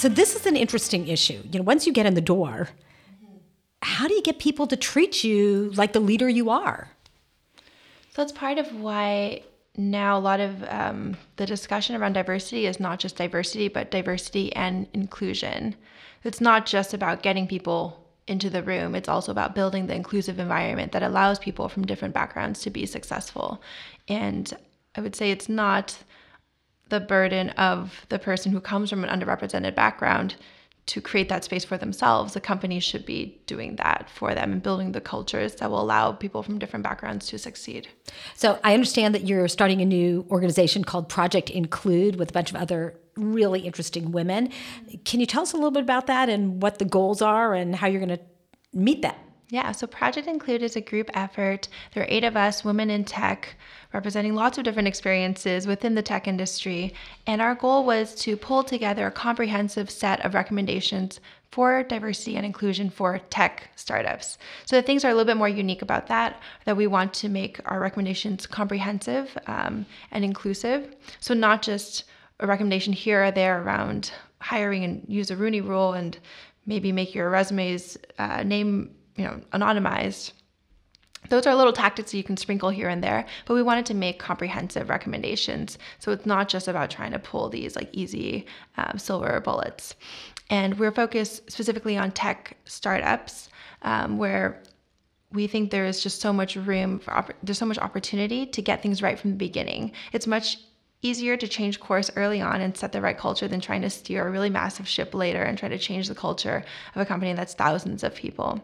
So 0.00 0.08
this 0.08 0.34
is 0.34 0.46
an 0.46 0.56
interesting 0.56 1.08
issue. 1.08 1.42
You 1.52 1.58
know, 1.58 1.62
once 1.62 1.86
you 1.86 1.92
get 1.92 2.06
in 2.06 2.14
the 2.14 2.22
door, 2.22 2.70
how 3.82 4.08
do 4.08 4.14
you 4.14 4.22
get 4.22 4.38
people 4.38 4.66
to 4.68 4.74
treat 4.74 5.22
you 5.22 5.72
like 5.74 5.92
the 5.92 6.00
leader 6.00 6.26
you 6.26 6.48
are? 6.48 6.88
So 7.56 8.22
that's 8.22 8.32
part 8.32 8.56
of 8.56 8.74
why 8.80 9.42
now 9.76 10.16
a 10.16 10.18
lot 10.18 10.40
of 10.40 10.64
um, 10.70 11.18
the 11.36 11.44
discussion 11.44 11.96
around 11.96 12.14
diversity 12.14 12.64
is 12.64 12.80
not 12.80 12.98
just 12.98 13.16
diversity, 13.16 13.68
but 13.68 13.90
diversity 13.90 14.56
and 14.56 14.86
inclusion. 14.94 15.74
It's 16.24 16.40
not 16.40 16.64
just 16.64 16.94
about 16.94 17.22
getting 17.22 17.46
people 17.46 18.02
into 18.26 18.48
the 18.48 18.62
room, 18.62 18.94
it's 18.94 19.08
also 19.08 19.30
about 19.30 19.54
building 19.54 19.86
the 19.86 19.94
inclusive 19.94 20.38
environment 20.38 20.92
that 20.92 21.02
allows 21.02 21.38
people 21.38 21.68
from 21.68 21.84
different 21.84 22.14
backgrounds 22.14 22.62
to 22.62 22.70
be 22.70 22.86
successful. 22.86 23.60
And 24.08 24.50
I 24.94 25.02
would 25.02 25.14
say 25.14 25.30
it's 25.30 25.50
not 25.50 25.98
the 26.90 27.00
burden 27.00 27.50
of 27.50 28.06
the 28.08 28.18
person 28.18 28.52
who 28.52 28.60
comes 28.60 28.90
from 28.90 29.04
an 29.04 29.20
underrepresented 29.20 29.74
background 29.74 30.36
to 30.86 31.00
create 31.00 31.28
that 31.28 31.44
space 31.44 31.64
for 31.64 31.78
themselves. 31.78 32.34
The 32.34 32.40
company 32.40 32.80
should 32.80 33.06
be 33.06 33.40
doing 33.46 33.76
that 33.76 34.10
for 34.12 34.34
them 34.34 34.52
and 34.52 34.62
building 34.62 34.92
the 34.92 35.00
cultures 35.00 35.54
that 35.56 35.70
will 35.70 35.80
allow 35.80 36.10
people 36.12 36.42
from 36.42 36.58
different 36.58 36.82
backgrounds 36.82 37.28
to 37.28 37.38
succeed. 37.38 37.86
So 38.34 38.58
I 38.64 38.74
understand 38.74 39.14
that 39.14 39.24
you're 39.24 39.46
starting 39.46 39.80
a 39.80 39.84
new 39.84 40.26
organization 40.30 40.82
called 40.82 41.08
Project 41.08 41.48
Include 41.48 42.16
with 42.16 42.30
a 42.30 42.32
bunch 42.32 42.50
of 42.50 42.56
other 42.56 42.98
really 43.16 43.60
interesting 43.60 44.10
women. 44.10 44.50
Can 45.04 45.20
you 45.20 45.26
tell 45.26 45.42
us 45.42 45.52
a 45.52 45.56
little 45.56 45.70
bit 45.70 45.82
about 45.82 46.08
that 46.08 46.28
and 46.28 46.60
what 46.60 46.78
the 46.78 46.84
goals 46.84 47.22
are 47.22 47.54
and 47.54 47.76
how 47.76 47.86
you're 47.86 48.04
going 48.04 48.18
to 48.18 48.24
meet 48.72 49.02
that? 49.02 49.18
Yeah, 49.50 49.72
so 49.72 49.88
Project 49.88 50.28
Include 50.28 50.62
is 50.62 50.76
a 50.76 50.80
group 50.80 51.10
effort. 51.12 51.66
There 51.92 52.04
are 52.04 52.08
eight 52.08 52.22
of 52.22 52.36
us, 52.36 52.64
women 52.64 52.88
in 52.88 53.04
tech, 53.04 53.56
representing 53.92 54.36
lots 54.36 54.58
of 54.58 54.64
different 54.64 54.86
experiences 54.86 55.66
within 55.66 55.96
the 55.96 56.02
tech 56.02 56.28
industry. 56.28 56.94
And 57.26 57.42
our 57.42 57.56
goal 57.56 57.84
was 57.84 58.14
to 58.16 58.36
pull 58.36 58.62
together 58.62 59.08
a 59.08 59.10
comprehensive 59.10 59.90
set 59.90 60.24
of 60.24 60.34
recommendations 60.34 61.18
for 61.50 61.82
diversity 61.82 62.36
and 62.36 62.46
inclusion 62.46 62.90
for 62.90 63.18
tech 63.18 63.70
startups. 63.74 64.38
So 64.66 64.76
the 64.76 64.82
things 64.82 65.04
are 65.04 65.08
a 65.08 65.14
little 65.14 65.26
bit 65.26 65.36
more 65.36 65.48
unique 65.48 65.82
about 65.82 66.06
that, 66.06 66.40
that 66.64 66.76
we 66.76 66.86
want 66.86 67.12
to 67.14 67.28
make 67.28 67.58
our 67.64 67.80
recommendations 67.80 68.46
comprehensive 68.46 69.36
um, 69.48 69.84
and 70.12 70.24
inclusive. 70.24 70.94
So 71.18 71.34
not 71.34 71.60
just 71.60 72.04
a 72.38 72.46
recommendation 72.46 72.92
here 72.92 73.24
or 73.24 73.30
there 73.32 73.60
around 73.60 74.12
hiring 74.38 74.84
and 74.84 75.04
use 75.08 75.32
a 75.32 75.36
Rooney 75.36 75.60
rule 75.60 75.94
and 75.94 76.16
maybe 76.66 76.92
make 76.92 77.16
your 77.16 77.30
resumes 77.30 77.98
uh, 78.20 78.44
name 78.44 78.94
you 79.20 79.26
know, 79.26 79.38
anonymized. 79.52 80.32
Those 81.28 81.46
are 81.46 81.54
little 81.54 81.74
tactics 81.74 82.12
that 82.12 82.16
you 82.16 82.24
can 82.24 82.38
sprinkle 82.38 82.70
here 82.70 82.88
and 82.88 83.04
there, 83.04 83.26
but 83.44 83.52
we 83.52 83.62
wanted 83.62 83.84
to 83.86 83.94
make 83.94 84.18
comprehensive 84.18 84.88
recommendations. 84.88 85.76
So 85.98 86.10
it's 86.12 86.24
not 86.24 86.48
just 86.48 86.68
about 86.68 86.90
trying 86.90 87.12
to 87.12 87.18
pull 87.18 87.50
these 87.50 87.76
like 87.76 87.90
easy 87.92 88.46
um, 88.78 88.98
silver 88.98 89.38
bullets. 89.40 89.94
And 90.48 90.78
we're 90.78 90.90
focused 90.90 91.50
specifically 91.50 91.98
on 91.98 92.12
tech 92.12 92.56
startups 92.64 93.50
um, 93.82 94.16
where 94.16 94.62
we 95.30 95.46
think 95.46 95.70
there 95.70 95.84
is 95.84 96.02
just 96.02 96.22
so 96.22 96.32
much 96.32 96.56
room 96.56 96.98
for 96.98 97.26
there's 97.42 97.58
so 97.58 97.66
much 97.66 97.78
opportunity 97.78 98.46
to 98.46 98.62
get 98.62 98.82
things 98.82 99.02
right 99.02 99.18
from 99.18 99.32
the 99.32 99.36
beginning. 99.36 99.92
It's 100.12 100.26
much 100.26 100.56
easier 101.02 101.36
to 101.36 101.48
change 101.48 101.80
course 101.80 102.10
early 102.16 102.40
on 102.40 102.60
and 102.60 102.76
set 102.76 102.92
the 102.92 103.00
right 103.00 103.16
culture 103.16 103.48
than 103.48 103.60
trying 103.60 103.82
to 103.82 103.90
steer 103.90 104.26
a 104.26 104.30
really 104.30 104.50
massive 104.50 104.88
ship 104.88 105.14
later 105.14 105.42
and 105.42 105.56
try 105.56 105.68
to 105.68 105.78
change 105.78 106.08
the 106.08 106.14
culture 106.14 106.64
of 106.94 107.00
a 107.00 107.06
company 107.06 107.32
that's 107.32 107.54
thousands 107.54 108.02
of 108.02 108.14
people. 108.14 108.62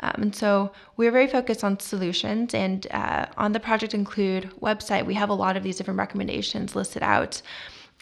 Um, 0.00 0.14
and 0.16 0.34
so 0.34 0.72
we're 0.96 1.10
very 1.10 1.26
focused 1.26 1.64
on 1.64 1.80
solutions. 1.80 2.54
And 2.54 2.86
uh, 2.90 3.26
on 3.36 3.52
the 3.52 3.60
Project 3.60 3.94
Include 3.94 4.50
website, 4.60 5.06
we 5.06 5.14
have 5.14 5.30
a 5.30 5.34
lot 5.34 5.56
of 5.56 5.62
these 5.62 5.76
different 5.76 5.98
recommendations 5.98 6.76
listed 6.76 7.02
out. 7.02 7.42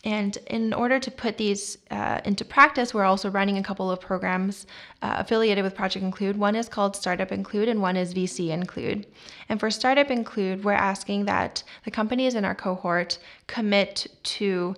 And 0.05 0.38
in 0.46 0.72
order 0.72 1.00
to 1.00 1.11
put 1.11 1.37
these 1.37 1.79
uh, 1.90 2.20
into 2.24 2.44
practice, 2.44 2.94
we're 2.94 3.05
also 3.05 3.29
running 3.29 3.59
a 3.59 3.62
couple 3.62 3.90
of 3.90 4.00
programs 4.00 4.66
uh, 5.02 5.16
affiliated 5.18 5.64
with 5.64 5.74
Project 5.74 6.05
Include. 6.05 6.37
One 6.37 6.55
is 6.55 6.68
called 6.68 6.94
Startup 6.94 7.33
Include, 7.33 7.68
and 7.68 7.83
one 7.83 7.96
is 7.96 8.14
VC 8.14 8.50
Include. 8.50 9.07
And 9.48 9.59
for 9.59 9.68
Startup 9.68 10.09
Include, 10.09 10.62
we're 10.62 10.72
asking 10.74 11.24
that 11.24 11.64
the 11.85 11.90
companies 11.90 12.37
in 12.37 12.44
our 12.44 12.55
cohort 12.55 13.18
commit 13.48 14.07
to 14.22 14.76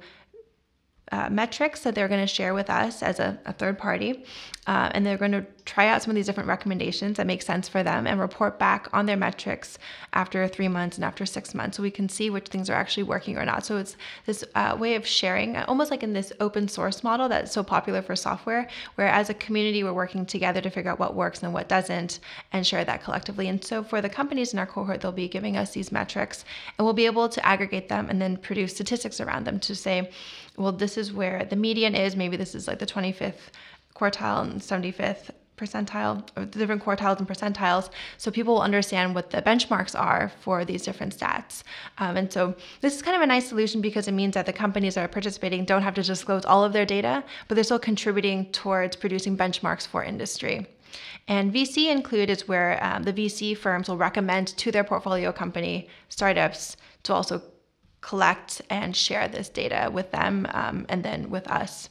uh, 1.13 1.29
metrics 1.31 1.81
that 1.81 1.95
they're 1.95 2.09
going 2.09 2.21
to 2.21 2.27
share 2.27 2.55
with 2.55 2.71
us 2.71 3.03
as 3.03 3.19
a, 3.19 3.39
a 3.45 3.53
third 3.53 3.79
party. 3.79 4.25
Uh, 4.69 4.91
and 4.93 5.07
they're 5.07 5.17
going 5.17 5.33
to 5.33 5.47
try 5.65 5.89
out 5.89 6.03
some 6.03 6.11
of 6.11 6.15
these 6.15 6.27
different 6.27 6.47
recommendations 6.47 7.17
that 7.17 7.27
make 7.27 7.41
sense 7.41 7.67
for 7.67 7.83
them 7.83 8.07
and 8.07 8.21
report 8.21 8.59
back 8.59 8.87
on 8.93 9.07
their 9.07 9.17
metrics 9.17 9.79
after 10.13 10.47
three 10.47 10.69
months 10.69 10.99
and 10.99 11.07
after 11.07 11.25
six 11.25 11.55
months 11.55 11.79
so 11.79 11.83
we 11.83 11.91
can 11.91 12.07
see 12.07 12.29
which 12.29 12.49
things 12.49 12.69
are 12.69 12.75
actually 12.75 13.03
working 13.03 13.39
or 13.39 13.47
not. 13.47 13.65
So 13.65 13.79
it's 13.79 13.97
this 14.27 14.45
uh, 14.55 14.77
way 14.79 14.95
of 14.95 15.07
sharing, 15.07 15.57
almost 15.57 15.91
like 15.91 16.03
in 16.03 16.13
this 16.13 16.35
open 16.39 16.69
source 16.69 17.03
model 17.03 17.31
that's 17.31 17.51
so 17.51 17.63
popular 17.63 18.03
for 18.03 18.15
software, 18.15 18.69
where 18.97 19.09
as 19.09 19.31
a 19.31 19.35
community 19.35 19.83
we're 19.83 19.95
working 19.95 20.27
together 20.27 20.61
to 20.61 20.69
figure 20.69 20.91
out 20.91 20.99
what 20.99 21.15
works 21.15 21.43
and 21.43 21.55
what 21.55 21.69
doesn't 21.69 22.21
and 22.53 22.67
share 22.67 22.85
that 22.85 23.03
collectively. 23.03 23.49
And 23.49 23.65
so 23.65 23.83
for 23.83 24.03
the 24.03 24.11
companies 24.11 24.53
in 24.53 24.59
our 24.59 24.67
cohort, 24.67 25.01
they'll 25.01 25.13
be 25.13 25.29
giving 25.29 25.57
us 25.57 25.71
these 25.73 25.91
metrics 25.91 26.45
and 26.77 26.85
we'll 26.85 26.93
be 26.93 27.07
able 27.07 27.31
to 27.31 27.47
aggregate 27.47 27.89
them 27.89 28.11
and 28.11 28.21
then 28.21 28.37
produce 28.37 28.75
statistics 28.75 29.19
around 29.19 29.47
them 29.47 29.61
to 29.61 29.75
say, 29.75 30.11
well, 30.59 30.73
this 30.73 30.99
is 30.99 31.11
where 31.11 31.47
the 31.47 31.57
median 31.57 31.95
is. 31.95 32.17
Maybe 32.17 32.37
this 32.37 32.55
is 32.55 32.69
like 32.69 32.81
the 32.81 32.87
25th 32.87 33.35
quartile 33.95 34.43
and 34.43 34.61
75th 34.61 35.31
percentile 35.59 36.27
or 36.37 36.47
the 36.47 36.59
different 36.59 36.83
quartiles 36.83 37.19
and 37.19 37.29
percentiles 37.29 37.91
so 38.17 38.31
people 38.31 38.55
will 38.55 38.63
understand 38.63 39.15
what 39.15 39.31
the 39.31 39.43
benchmarks 39.43 39.99
are 39.99 40.33
for 40.41 40.65
these 40.65 40.83
different 40.83 41.15
stats. 41.17 41.63
Um, 41.99 42.17
and 42.17 42.33
so 42.33 42.55
this 42.81 42.95
is 42.95 43.03
kind 43.03 43.17
of 43.17 43.23
a 43.23 43.27
nice 43.27 43.49
solution 43.49 43.81
because 43.81 44.09
it 44.09 44.13
means 44.13 44.35
that 44.35 44.47
the 44.47 44.53
companies 44.53 44.95
that 44.95 45.05
are 45.05 45.09
participating 45.09 45.65
don't 45.65 45.83
have 45.83 45.95
to 45.95 46.03
disclose 46.03 46.45
all 46.45 46.65
of 46.65 46.73
their 46.73 46.87
data 46.87 47.25
but 47.49 47.57
they're 47.57 47.65
still 47.65 47.79
contributing 47.79 48.47
towards 48.53 48.97
producing 48.97 49.37
benchmarks 49.37 49.87
for 49.87 50.03
industry. 50.03 50.67
And 51.27 51.53
VC 51.53 51.91
include 51.91 52.31
is 52.31 52.49
where 52.49 52.83
um, 52.83 53.03
the 53.03 53.13
VC 53.13 53.57
firms 53.57 53.89
will 53.89 53.99
recommend 53.99 54.49
to 54.59 54.73
their 54.73 54.85
portfolio 54.85 55.33
company 55.33 55.89
startups 56.09 56.77
to 57.03 57.13
also 57.13 57.43
collect 58.01 58.63
and 58.71 58.97
share 58.97 59.29
this 59.29 59.49
data 59.49 59.91
with 59.93 60.11
them 60.13 60.47
um, 60.53 60.87
and 60.89 61.05
then 61.05 61.29
with 61.29 61.47
us 61.49 61.91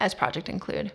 as 0.00 0.14
Project 0.14 0.48
Include. 0.48 0.92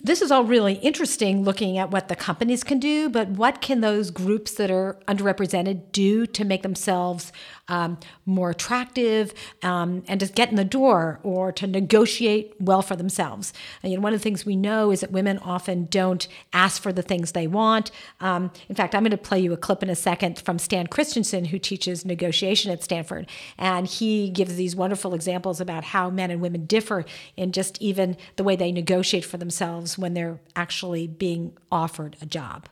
This 0.00 0.22
is 0.22 0.30
all 0.30 0.44
really 0.44 0.74
interesting 0.74 1.42
looking 1.42 1.76
at 1.76 1.90
what 1.90 2.08
the 2.08 2.14
companies 2.14 2.62
can 2.62 2.78
do, 2.78 3.08
but 3.08 3.30
what 3.30 3.60
can 3.60 3.80
those 3.80 4.12
groups 4.12 4.54
that 4.54 4.70
are 4.70 4.96
underrepresented 5.08 5.90
do 5.90 6.24
to 6.26 6.44
make 6.44 6.62
themselves 6.62 7.32
um, 7.68 7.98
more 8.26 8.50
attractive 8.50 9.32
um, 9.62 10.02
and 10.08 10.20
to 10.20 10.26
get 10.26 10.50
in 10.50 10.56
the 10.56 10.64
door 10.64 11.20
or 11.22 11.52
to 11.52 11.66
negotiate 11.66 12.54
well 12.58 12.82
for 12.82 12.96
themselves. 12.96 13.52
And, 13.82 13.92
you 13.92 13.98
know, 13.98 14.02
one 14.02 14.12
of 14.12 14.18
the 14.18 14.22
things 14.22 14.46
we 14.46 14.56
know 14.56 14.90
is 14.90 15.00
that 15.00 15.12
women 15.12 15.38
often 15.38 15.86
don't 15.86 16.26
ask 16.52 16.82
for 16.82 16.92
the 16.92 17.02
things 17.02 17.32
they 17.32 17.46
want. 17.46 17.90
Um, 18.20 18.50
in 18.68 18.74
fact, 18.74 18.94
I'm 18.94 19.02
going 19.02 19.10
to 19.10 19.16
play 19.16 19.40
you 19.40 19.52
a 19.52 19.56
clip 19.56 19.82
in 19.82 19.90
a 19.90 19.96
second 19.96 20.38
from 20.38 20.58
Stan 20.58 20.86
Christensen, 20.86 21.46
who 21.46 21.58
teaches 21.58 22.04
negotiation 22.04 22.72
at 22.72 22.82
Stanford. 22.82 23.28
And 23.58 23.86
he 23.86 24.30
gives 24.30 24.56
these 24.56 24.74
wonderful 24.74 25.14
examples 25.14 25.60
about 25.60 25.84
how 25.84 26.10
men 26.10 26.30
and 26.30 26.40
women 26.40 26.66
differ 26.66 27.04
in 27.36 27.52
just 27.52 27.80
even 27.80 28.16
the 28.36 28.44
way 28.44 28.56
they 28.56 28.72
negotiate 28.72 29.24
for 29.24 29.36
themselves 29.36 29.98
when 29.98 30.14
they're 30.14 30.40
actually 30.56 31.06
being 31.06 31.56
offered 31.70 32.16
a 32.20 32.26
job. 32.26 32.68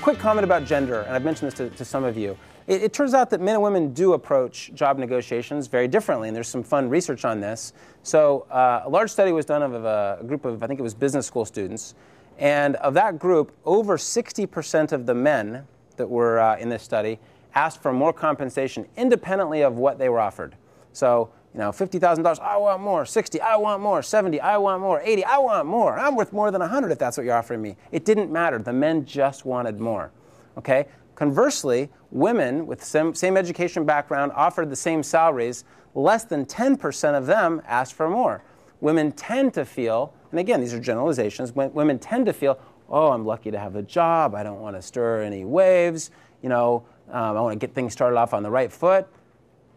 Quick 0.00 0.18
comment 0.18 0.44
about 0.44 0.64
gender, 0.64 1.02
and 1.02 1.14
I've 1.14 1.24
mentioned 1.24 1.50
this 1.50 1.58
to, 1.58 1.68
to 1.68 1.84
some 1.84 2.04
of 2.04 2.16
you. 2.16 2.36
It, 2.66 2.84
it, 2.84 2.92
turns 2.94 3.12
out 3.12 3.28
that 3.30 3.40
men 3.40 3.54
and 3.54 3.62
women 3.62 3.92
do 3.92 4.14
approach 4.14 4.72
job 4.74 4.96
negotiations 4.96 5.66
very 5.66 5.88
differently, 5.88 6.28
and 6.28 6.36
there's 6.36 6.48
some 6.48 6.62
fun 6.62 6.88
research 6.88 7.26
on 7.26 7.40
this. 7.40 7.74
So, 8.02 8.46
uh, 8.50 8.82
a 8.84 8.88
large 8.88 9.10
study 9.10 9.30
was 9.32 9.44
done 9.44 9.62
of 9.62 9.74
a, 9.74 10.18
a 10.20 10.24
group 10.24 10.46
of, 10.46 10.62
I 10.62 10.66
think 10.66 10.80
it 10.80 10.82
was 10.82 10.94
business 10.94 11.26
school 11.26 11.44
students, 11.44 11.94
and 12.38 12.76
of 12.76 12.94
that 12.94 13.18
group, 13.18 13.54
over 13.66 13.98
60% 13.98 14.92
of 14.92 15.04
the 15.04 15.14
men 15.14 15.66
that 15.96 16.08
were 16.08 16.40
uh, 16.40 16.56
in 16.56 16.70
this 16.70 16.82
study 16.82 17.18
asked 17.54 17.82
for 17.82 17.92
more 17.92 18.12
compensation 18.12 18.86
independently 18.96 19.60
of 19.60 19.76
what 19.76 19.98
they 19.98 20.08
were 20.08 20.20
offered. 20.20 20.56
So, 20.94 21.30
you 21.52 21.58
know, 21.58 21.70
$50,000, 21.70 22.38
I 22.38 22.56
want 22.56 22.80
more. 22.80 23.04
60, 23.04 23.40
I 23.40 23.56
want 23.56 23.82
more. 23.82 24.02
70, 24.02 24.40
I 24.40 24.56
want 24.56 24.82
more. 24.82 25.00
80, 25.02 25.24
I 25.24 25.38
want 25.38 25.66
more. 25.66 25.98
I'm 25.98 26.14
worth 26.14 26.32
more 26.32 26.50
than 26.50 26.60
100 26.60 26.92
if 26.92 26.98
that's 26.98 27.16
what 27.16 27.26
you're 27.26 27.34
offering 27.34 27.60
me. 27.60 27.76
It 27.90 28.04
didn't 28.04 28.30
matter. 28.30 28.58
The 28.58 28.72
men 28.72 29.04
just 29.04 29.44
wanted 29.44 29.80
more. 29.80 30.12
Okay? 30.56 30.86
Conversely, 31.16 31.90
women 32.12 32.66
with 32.66 32.84
same, 32.84 33.14
same 33.14 33.36
education 33.36 33.84
background 33.84 34.30
offered 34.36 34.70
the 34.70 34.76
same 34.76 35.02
salaries. 35.02 35.64
Less 35.94 36.24
than 36.24 36.46
10% 36.46 37.18
of 37.18 37.26
them 37.26 37.60
asked 37.66 37.94
for 37.94 38.08
more. 38.08 38.44
Women 38.80 39.10
tend 39.12 39.52
to 39.54 39.64
feel, 39.64 40.14
and 40.30 40.38
again, 40.38 40.60
these 40.60 40.72
are 40.72 40.80
generalizations, 40.80 41.52
women 41.52 41.98
tend 41.98 42.26
to 42.26 42.32
feel, 42.32 42.58
oh, 42.88 43.10
I'm 43.10 43.26
lucky 43.26 43.50
to 43.50 43.58
have 43.58 43.76
a 43.76 43.82
job. 43.82 44.34
I 44.34 44.42
don't 44.42 44.60
want 44.60 44.76
to 44.76 44.82
stir 44.82 45.22
any 45.22 45.44
waves. 45.44 46.10
You 46.42 46.48
know, 46.48 46.84
um, 47.10 47.36
I 47.36 47.40
want 47.40 47.60
to 47.60 47.66
get 47.66 47.74
things 47.74 47.92
started 47.92 48.16
off 48.16 48.32
on 48.32 48.42
the 48.42 48.50
right 48.50 48.72
foot. 48.72 49.06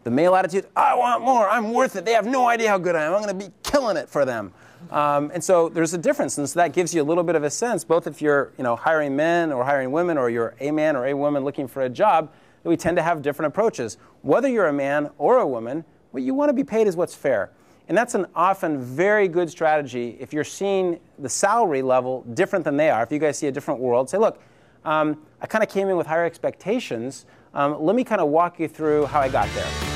The 0.04 0.12
male 0.12 0.36
attitude, 0.36 0.68
I 0.76 0.96
want 0.96 1.24
more, 1.24 1.50
I'm 1.50 1.72
worth 1.72 1.96
it. 1.96 2.04
They 2.04 2.12
have 2.14 2.26
no 2.26 2.48
idea 2.48 2.70
how 2.70 2.78
good 2.78 2.96
I 2.96 3.04
am. 3.04 3.14
I'm 3.14 3.24
going 3.24 3.40
to 3.40 3.46
be 3.48 3.54
killing 3.64 3.96
it 3.96 4.10
for 4.10 4.26
them. 4.26 4.54
Um, 4.92 5.32
and 5.34 5.42
so 5.42 5.70
there's 5.70 5.94
a 5.94 5.98
difference, 5.98 6.38
and 6.38 6.50
so 6.50 6.60
that 6.60 6.74
gives 6.74 6.94
you 6.94 7.02
a 7.02 7.06
little 7.06 7.24
bit 7.24 7.36
of 7.36 7.44
a 7.44 7.50
sense, 7.50 7.86
both 7.86 8.06
if 8.06 8.22
you're 8.22 8.52
you 8.58 8.64
know, 8.64 8.76
hiring 8.76 9.16
men 9.16 9.52
or 9.52 9.64
hiring 9.64 9.92
women, 9.92 10.18
or 10.18 10.30
you're 10.30 10.56
a 10.60 10.72
man 10.72 10.96
or 10.96 11.08
a 11.08 11.14
woman 11.16 11.44
looking 11.46 11.68
for 11.68 11.84
a 11.84 11.90
job, 11.90 12.32
that 12.64 12.70
we 12.70 12.76
tend 12.76 12.98
to 12.98 13.04
have 13.04 13.22
different 13.22 13.48
approaches. 13.48 13.98
Whether 14.22 14.50
you're 14.50 14.68
a 14.68 14.74
man 14.74 15.10
or 15.18 15.38
a 15.38 15.48
woman, 15.48 15.86
what 16.12 16.24
you 16.24 16.34
want 16.34 16.50
to 16.50 16.54
be 16.54 16.64
paid 16.64 16.88
is 16.88 16.96
what's 16.96 17.16
fair. 17.16 17.52
And 17.88 17.98
that's 17.98 18.16
an 18.16 18.28
often 18.36 18.82
very 18.82 19.28
good 19.28 19.50
strategy 19.50 20.18
if 20.20 20.32
you're 20.32 20.44
seeing 20.44 21.00
the 21.20 21.30
salary 21.30 21.82
level 21.82 22.24
different 22.34 22.64
than 22.64 22.78
they 22.78 22.90
are. 22.90 23.04
If 23.04 23.12
you 23.12 23.20
guys 23.20 23.38
see 23.38 23.48
a 23.48 23.52
different 23.52 23.80
world, 23.80 24.10
say, 24.10 24.18
look, 24.18 24.42
um, 24.86 25.22
I 25.42 25.48
kind 25.48 25.64
of 25.64 25.70
came 25.70 25.90
in 25.90 25.98
with 25.98 26.08
higher 26.08 26.26
expectations. 26.26 27.26
Um, 27.54 27.84
let 27.84 27.96
me 27.96 28.04
kind 28.04 28.22
of 28.22 28.30
walk 28.30 28.60
you 28.60 28.68
through 28.68 29.06
how 29.06 29.20
I 29.20 29.30
got 29.30 29.50
there. 29.54 29.93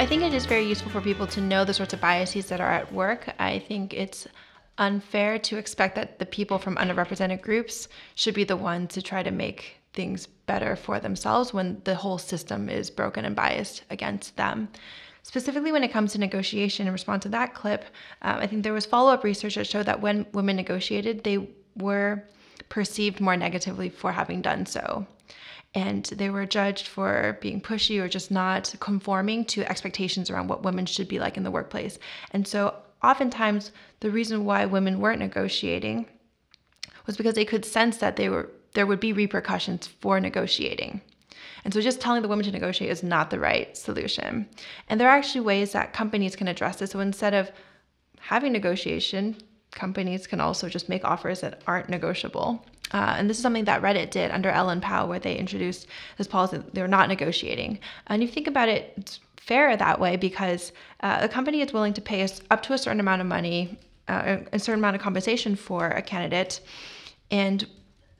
I 0.00 0.06
think 0.06 0.22
it 0.22 0.32
is 0.32 0.46
very 0.46 0.64
useful 0.64 0.90
for 0.90 1.02
people 1.02 1.26
to 1.26 1.42
know 1.42 1.62
the 1.62 1.74
sorts 1.74 1.92
of 1.92 2.00
biases 2.00 2.46
that 2.46 2.58
are 2.58 2.72
at 2.72 2.90
work. 2.90 3.34
I 3.38 3.58
think 3.58 3.92
it's 3.92 4.26
unfair 4.78 5.38
to 5.40 5.58
expect 5.58 5.94
that 5.96 6.18
the 6.18 6.24
people 6.24 6.56
from 6.56 6.76
underrepresented 6.76 7.42
groups 7.42 7.86
should 8.14 8.32
be 8.32 8.44
the 8.44 8.56
ones 8.56 8.94
to 8.94 9.02
try 9.02 9.22
to 9.22 9.30
make 9.30 9.76
things 9.92 10.26
better 10.26 10.74
for 10.74 11.00
themselves 11.00 11.52
when 11.52 11.82
the 11.84 11.96
whole 11.96 12.16
system 12.16 12.70
is 12.70 12.88
broken 12.88 13.26
and 13.26 13.36
biased 13.36 13.82
against 13.90 14.38
them. 14.38 14.70
Specifically, 15.22 15.70
when 15.70 15.84
it 15.84 15.92
comes 15.92 16.12
to 16.12 16.18
negotiation, 16.18 16.86
in 16.86 16.94
response 16.94 17.24
to 17.24 17.28
that 17.28 17.52
clip, 17.52 17.84
um, 18.22 18.36
I 18.36 18.46
think 18.46 18.62
there 18.62 18.72
was 18.72 18.86
follow 18.86 19.12
up 19.12 19.22
research 19.22 19.56
that 19.56 19.66
showed 19.66 19.84
that 19.84 20.00
when 20.00 20.24
women 20.32 20.56
negotiated, 20.56 21.24
they 21.24 21.46
were 21.76 22.24
perceived 22.70 23.20
more 23.20 23.36
negatively 23.36 23.90
for 23.90 24.12
having 24.12 24.40
done 24.40 24.64
so 24.64 25.06
and 25.74 26.04
they 26.06 26.30
were 26.30 26.46
judged 26.46 26.88
for 26.88 27.38
being 27.40 27.60
pushy 27.60 28.00
or 28.00 28.08
just 28.08 28.30
not 28.30 28.74
conforming 28.80 29.44
to 29.46 29.68
expectations 29.70 30.28
around 30.28 30.48
what 30.48 30.64
women 30.64 30.86
should 30.86 31.08
be 31.08 31.18
like 31.18 31.36
in 31.36 31.44
the 31.44 31.50
workplace. 31.50 31.98
And 32.32 32.46
so, 32.46 32.74
oftentimes, 33.02 33.70
the 34.00 34.10
reason 34.10 34.44
why 34.44 34.66
women 34.66 35.00
weren't 35.00 35.20
negotiating 35.20 36.06
was 37.06 37.16
because 37.16 37.34
they 37.34 37.44
could 37.44 37.64
sense 37.64 37.98
that 37.98 38.16
they 38.16 38.28
were 38.28 38.50
there 38.72 38.86
would 38.86 39.00
be 39.00 39.12
repercussions 39.12 39.88
for 39.88 40.20
negotiating. 40.20 41.00
And 41.64 41.74
so 41.74 41.80
just 41.80 42.00
telling 42.00 42.22
the 42.22 42.28
women 42.28 42.44
to 42.44 42.52
negotiate 42.52 42.90
is 42.90 43.02
not 43.02 43.30
the 43.30 43.38
right 43.38 43.76
solution. 43.76 44.48
And 44.88 45.00
there 45.00 45.08
are 45.08 45.16
actually 45.16 45.42
ways 45.42 45.72
that 45.72 45.92
companies 45.92 46.36
can 46.36 46.48
address 46.48 46.76
this. 46.76 46.90
So 46.90 47.00
instead 47.00 47.34
of 47.34 47.50
having 48.20 48.52
negotiation, 48.52 49.36
companies 49.72 50.26
can 50.26 50.40
also 50.40 50.68
just 50.68 50.88
make 50.88 51.04
offers 51.04 51.40
that 51.40 51.62
aren't 51.66 51.88
negotiable. 51.88 52.64
Uh, 52.92 53.14
and 53.16 53.30
this 53.30 53.36
is 53.36 53.42
something 53.42 53.64
that 53.64 53.82
Reddit 53.82 54.10
did 54.10 54.30
under 54.30 54.50
Ellen 54.50 54.80
Pao, 54.80 55.06
where 55.06 55.18
they 55.18 55.36
introduced 55.36 55.86
this 56.18 56.26
policy 56.26 56.62
they 56.72 56.82
were 56.82 56.88
not 56.88 57.08
negotiating. 57.08 57.78
And 58.08 58.22
you 58.22 58.28
think 58.28 58.46
about 58.46 58.68
it, 58.68 58.92
it's 58.96 59.20
fair 59.36 59.76
that 59.76 60.00
way 60.00 60.16
because 60.16 60.72
uh, 61.00 61.18
a 61.20 61.28
company 61.28 61.60
is 61.60 61.72
willing 61.72 61.94
to 61.94 62.00
pay 62.00 62.22
us 62.22 62.40
up 62.50 62.62
to 62.64 62.72
a 62.72 62.78
certain 62.78 63.00
amount 63.00 63.20
of 63.20 63.26
money, 63.26 63.78
uh, 64.08 64.38
a 64.52 64.58
certain 64.58 64.80
amount 64.80 64.96
of 64.96 65.02
compensation 65.02 65.56
for 65.56 65.88
a 65.88 66.02
candidate. 66.02 66.60
And 67.30 67.66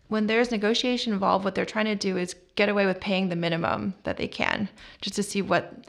when 0.08 0.26
there's 0.26 0.50
negotiation 0.50 1.12
involved, 1.12 1.44
what 1.44 1.54
they're 1.54 1.64
trying 1.64 1.84
to 1.86 1.94
do 1.94 2.16
is 2.16 2.34
get 2.56 2.68
away 2.68 2.86
with 2.86 3.00
paying 3.00 3.28
the 3.28 3.36
minimum 3.36 3.94
that 4.04 4.16
they 4.16 4.28
can, 4.28 4.68
just 5.00 5.16
to 5.16 5.22
see 5.22 5.42
what 5.42 5.84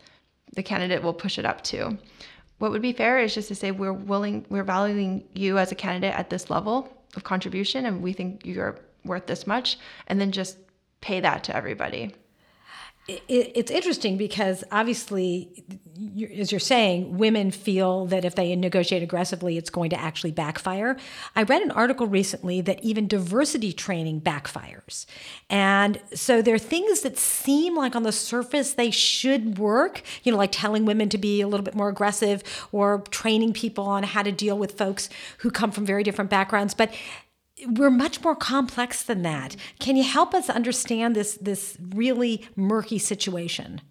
the 0.54 0.64
candidate 0.64 1.02
will 1.02 1.14
push 1.14 1.40
it 1.40 1.46
up 1.46 1.64
to. 1.64 1.98
What 2.58 2.72
would 2.72 2.82
be 2.82 2.94
fair 2.94 3.20
is 3.20 3.34
just 3.34 3.48
to 3.48 3.56
say 3.56 3.72
we're 3.72 3.94
willing, 3.94 4.46
we're 4.50 4.64
valuing 4.64 5.24
you 5.34 5.58
as 5.58 5.72
a 5.72 5.76
candidate 5.76 6.14
at 6.18 6.30
this 6.30 6.50
level 6.50 7.01
of 7.16 7.24
contribution 7.24 7.86
and 7.86 8.02
we 8.02 8.14
think 8.14 8.46
you're 8.46 8.80
worth 9.06 9.26
this 9.28 9.48
much 9.48 9.78
and 10.08 10.20
then 10.20 10.32
just 10.32 10.58
pay 11.02 11.20
that 11.20 11.44
to 11.44 11.56
everybody 11.56 12.14
it's 13.08 13.72
interesting 13.72 14.16
because 14.16 14.64
obviously, 14.72 15.64
as 16.38 16.52
you're 16.52 16.60
saying, 16.60 17.18
women 17.18 17.52
feel 17.52 18.06
that 18.08 18.24
if 18.24 18.36
they 18.36 18.56
negotiate 18.56 19.02
aggressively, 19.02 19.58
it's 19.58 19.70
going 19.70 19.90
to 19.90 20.00
actually 20.00 20.32
backfire. 20.32 20.98
I 21.36 21.44
read 21.44 21.62
an 21.62 21.72
article 21.72 22.08
recently 22.08 22.62
that 22.62 22.82
even 22.84 23.08
diversity 23.08 23.74
training 23.74 24.22
backfires. 24.22 25.06
And 25.50 26.00
so 26.14 26.42
there 26.42 26.56
are 26.56 26.60
things 26.60 27.02
that 27.02 27.18
seem 27.18 27.76
like 27.76 27.96
on 27.96 28.04
the 28.04 28.12
surface 28.12 28.74
they 28.74 28.92
should 28.92 29.58
work, 29.58 30.04
you 30.24 30.32
know, 30.32 30.38
like 30.38 30.52
telling 30.52 30.86
women 30.86 31.10
to 31.10 31.18
be 31.18 31.42
a 31.42 31.48
little 31.48 31.66
bit 31.66 31.76
more 31.76 31.90
aggressive 31.90 32.44
or 32.72 33.00
training 33.10 33.54
people 33.54 33.86
on 33.86 34.04
how 34.04 34.22
to 34.24 34.32
deal 34.32 34.58
with 34.58 34.78
folks 34.78 35.10
who 35.40 35.52
come 35.52 35.72
from 35.72 35.86
very 35.86 36.04
different 36.04 36.30
backgrounds. 36.30 36.74
But 36.74 36.94
we're 37.68 37.90
much 37.90 38.24
more 38.24 38.36
complex 38.36 39.04
than 39.04 39.22
that. 39.24 39.56
Can 39.80 39.96
you 39.96 40.04
help 40.04 40.34
us 40.34 40.50
understand 40.50 41.16
this 41.16 41.38
this 41.42 41.78
really 41.94 42.48
murky 42.56 42.98
situation? 42.98 43.82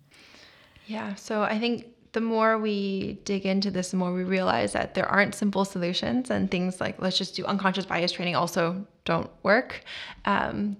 Yeah, 0.86 1.14
so 1.14 1.42
I 1.42 1.58
think 1.58 1.86
the 2.12 2.20
more 2.20 2.58
we 2.58 3.20
dig 3.24 3.46
into 3.46 3.70
this, 3.70 3.92
the 3.92 3.96
more 3.96 4.12
we 4.12 4.24
realize 4.24 4.72
that 4.72 4.94
there 4.94 5.06
aren't 5.06 5.34
simple 5.34 5.64
solutions, 5.64 6.30
and 6.30 6.50
things 6.50 6.80
like 6.80 7.00
let's 7.00 7.16
just 7.16 7.36
do 7.36 7.44
unconscious 7.44 7.86
bias 7.86 8.12
training 8.12 8.36
also 8.36 8.86
don't 9.04 9.30
work. 9.42 9.84
Um, 10.24 10.76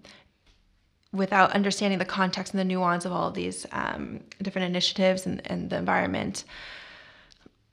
without 1.12 1.50
understanding 1.52 1.98
the 1.98 2.04
context 2.04 2.52
and 2.52 2.60
the 2.60 2.64
nuance 2.64 3.04
of 3.04 3.12
all 3.12 3.28
of 3.28 3.34
these 3.34 3.66
um, 3.72 4.20
different 4.42 4.66
initiatives 4.68 5.26
and, 5.26 5.42
and 5.50 5.68
the 5.68 5.76
environment 5.76 6.44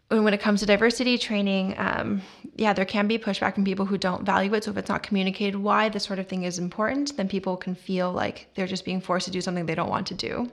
when 0.09 0.33
it 0.33 0.39
comes 0.39 0.61
to 0.61 0.65
diversity 0.65 1.17
training, 1.17 1.75
um, 1.77 2.21
yeah, 2.55 2.71
there 2.73 2.85
can 2.85 3.07
be 3.07 3.17
pushback 3.17 3.55
from 3.55 3.65
people 3.65 3.85
who 3.85 3.97
don't 3.97 4.23
value 4.23 4.53
it. 4.53 4.63
So 4.63 4.71
if 4.71 4.77
it's 4.77 4.89
not 4.89 5.03
communicated 5.03 5.57
why 5.57 5.89
this 5.89 6.03
sort 6.03 6.19
of 6.19 6.27
thing 6.27 6.43
is 6.43 6.59
important, 6.59 7.17
then 7.17 7.27
people 7.27 7.57
can 7.57 7.75
feel 7.75 8.11
like 8.11 8.47
they're 8.55 8.67
just 8.67 8.85
being 8.85 9.01
forced 9.01 9.25
to 9.25 9.31
do 9.31 9.41
something 9.41 9.65
they 9.65 9.75
don't 9.75 9.89
want 9.89 10.07
to 10.07 10.15
do. 10.15 10.51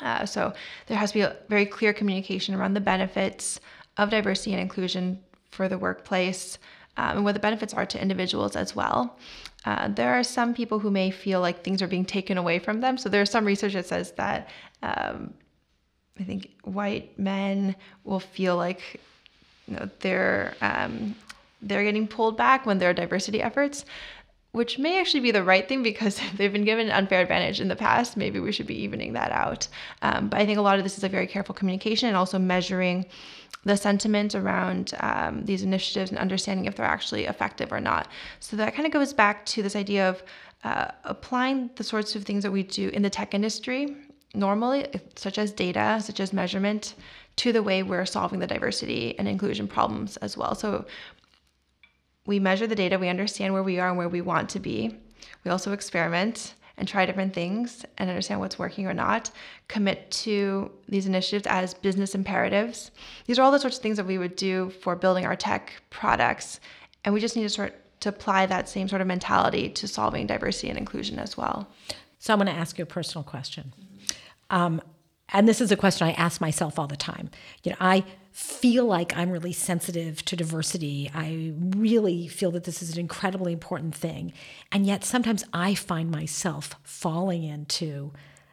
Uh, 0.00 0.24
so 0.24 0.52
there 0.86 0.96
has 0.96 1.10
to 1.10 1.18
be 1.18 1.20
a 1.22 1.36
very 1.48 1.66
clear 1.66 1.92
communication 1.92 2.54
around 2.54 2.74
the 2.74 2.80
benefits 2.80 3.60
of 3.96 4.10
diversity 4.10 4.52
and 4.52 4.60
inclusion 4.60 5.20
for 5.50 5.68
the 5.68 5.78
workplace 5.78 6.58
um, 6.96 7.16
and 7.16 7.24
what 7.24 7.34
the 7.34 7.40
benefits 7.40 7.74
are 7.74 7.86
to 7.86 8.00
individuals 8.00 8.56
as 8.56 8.74
well. 8.74 9.18
Uh, 9.64 9.88
there 9.88 10.14
are 10.14 10.22
some 10.22 10.54
people 10.54 10.78
who 10.78 10.90
may 10.90 11.10
feel 11.10 11.40
like 11.40 11.64
things 11.64 11.80
are 11.80 11.88
being 11.88 12.04
taken 12.04 12.38
away 12.38 12.58
from 12.58 12.80
them. 12.80 12.98
So 12.98 13.08
there's 13.08 13.30
some 13.30 13.44
research 13.44 13.72
that 13.72 13.86
says 13.86 14.12
that 14.12 14.48
um, 14.82 15.34
I 16.18 16.24
think 16.24 16.50
white 16.62 17.18
men 17.18 17.74
will 18.04 18.20
feel 18.20 18.56
like 18.56 19.00
you 19.66 19.76
know 19.76 19.88
they're 20.00 20.54
um, 20.60 21.14
they're 21.60 21.84
getting 21.84 22.06
pulled 22.06 22.36
back 22.36 22.66
when 22.66 22.78
there 22.78 22.90
are 22.90 22.94
diversity 22.94 23.42
efforts, 23.42 23.84
which 24.52 24.78
may 24.78 25.00
actually 25.00 25.20
be 25.20 25.30
the 25.32 25.42
right 25.42 25.68
thing 25.68 25.82
because 25.82 26.20
they've 26.36 26.52
been 26.52 26.64
given 26.64 26.86
an 26.86 26.92
unfair 26.92 27.20
advantage 27.20 27.60
in 27.60 27.68
the 27.68 27.76
past. 27.76 28.16
Maybe 28.16 28.38
we 28.38 28.52
should 28.52 28.66
be 28.66 28.80
evening 28.80 29.14
that 29.14 29.32
out. 29.32 29.66
Um, 30.02 30.28
but 30.28 30.40
I 30.40 30.46
think 30.46 30.58
a 30.58 30.62
lot 30.62 30.78
of 30.78 30.84
this 30.84 30.96
is 30.96 31.04
a 31.04 31.08
very 31.08 31.26
careful 31.26 31.54
communication 31.54 32.08
and 32.08 32.16
also 32.16 32.38
measuring 32.38 33.06
the 33.64 33.76
sentiment 33.76 34.34
around 34.34 34.92
um, 35.00 35.44
these 35.44 35.62
initiatives 35.62 36.10
and 36.10 36.20
understanding 36.20 36.66
if 36.66 36.76
they're 36.76 36.84
actually 36.86 37.24
effective 37.24 37.72
or 37.72 37.80
not. 37.80 38.08
So 38.40 38.56
that 38.56 38.74
kind 38.74 38.86
of 38.86 38.92
goes 38.92 39.12
back 39.14 39.46
to 39.46 39.62
this 39.62 39.74
idea 39.74 40.08
of 40.08 40.22
uh, 40.64 40.88
applying 41.04 41.70
the 41.76 41.84
sorts 41.84 42.14
of 42.14 42.24
things 42.24 42.42
that 42.42 42.50
we 42.50 42.62
do 42.62 42.90
in 42.90 43.02
the 43.02 43.10
tech 43.10 43.34
industry 43.34 43.96
normally, 44.34 44.86
such 45.16 45.38
as 45.38 45.52
data, 45.52 46.00
such 46.02 46.20
as 46.20 46.32
measurement, 46.32 46.94
to 47.36 47.52
the 47.52 47.62
way 47.62 47.82
we're 47.82 48.06
solving 48.06 48.38
the 48.38 48.46
diversity 48.46 49.18
and 49.18 49.26
inclusion 49.26 49.66
problems 49.66 50.16
as 50.18 50.36
well. 50.36 50.54
So 50.54 50.86
we 52.26 52.38
measure 52.38 52.66
the 52.66 52.74
data, 52.74 52.98
we 52.98 53.08
understand 53.08 53.52
where 53.52 53.62
we 53.62 53.78
are 53.78 53.88
and 53.88 53.98
where 53.98 54.08
we 54.08 54.20
want 54.20 54.48
to 54.50 54.60
be. 54.60 54.96
We 55.44 55.50
also 55.50 55.72
experiment 55.72 56.54
and 56.76 56.88
try 56.88 57.06
different 57.06 57.34
things 57.34 57.84
and 57.98 58.10
understand 58.10 58.40
what's 58.40 58.58
working 58.58 58.86
or 58.86 58.94
not. 58.94 59.30
Commit 59.68 60.10
to 60.10 60.70
these 60.88 61.06
initiatives 61.06 61.46
as 61.46 61.74
business 61.74 62.14
imperatives. 62.14 62.90
These 63.26 63.38
are 63.38 63.42
all 63.42 63.52
the 63.52 63.58
sorts 63.58 63.76
of 63.76 63.82
things 63.82 63.96
that 63.96 64.06
we 64.06 64.18
would 64.18 64.36
do 64.36 64.70
for 64.70 64.96
building 64.96 65.24
our 65.24 65.36
tech 65.36 65.72
products. 65.90 66.60
And 67.04 67.14
we 67.14 67.20
just 67.20 67.36
need 67.36 67.42
to 67.42 67.48
sort 67.48 67.74
to 68.00 68.08
apply 68.10 68.44
that 68.44 68.68
same 68.68 68.86
sort 68.86 69.00
of 69.00 69.06
mentality 69.06 69.70
to 69.70 69.88
solving 69.88 70.26
diversity 70.26 70.68
and 70.68 70.76
inclusion 70.76 71.18
as 71.18 71.38
well. 71.38 71.68
So 72.18 72.32
I'm 72.32 72.38
going 72.38 72.52
to 72.54 72.60
ask 72.60 72.76
you 72.76 72.82
a 72.82 72.86
personal 72.86 73.22
question. 73.22 73.72
Um, 74.50 74.80
and 75.32 75.48
this 75.48 75.60
is 75.60 75.72
a 75.72 75.76
question 75.76 76.06
I 76.06 76.12
ask 76.12 76.40
myself 76.40 76.78
all 76.78 76.86
the 76.86 76.96
time. 76.96 77.30
You 77.62 77.72
know, 77.72 77.78
I 77.80 78.04
feel 78.32 78.84
like 78.84 79.16
I'm 79.16 79.30
really 79.30 79.52
sensitive 79.52 80.24
to 80.24 80.36
diversity. 80.36 81.10
I 81.14 81.52
really 81.76 82.26
feel 82.26 82.50
that 82.52 82.64
this 82.64 82.82
is 82.82 82.92
an 82.92 82.98
incredibly 82.98 83.52
important 83.52 83.94
thing. 83.94 84.32
And 84.72 84.86
yet 84.86 85.04
sometimes 85.04 85.44
I 85.52 85.74
find 85.74 86.10
myself 86.10 86.74
falling 86.82 87.44
into 87.44 88.12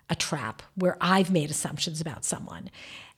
a 0.09 0.15
trap 0.15 0.61
where 0.75 0.97
I've 1.01 1.31
made 1.31 1.49
assumptions 1.49 1.99
about 1.99 2.25
someone. 2.25 2.69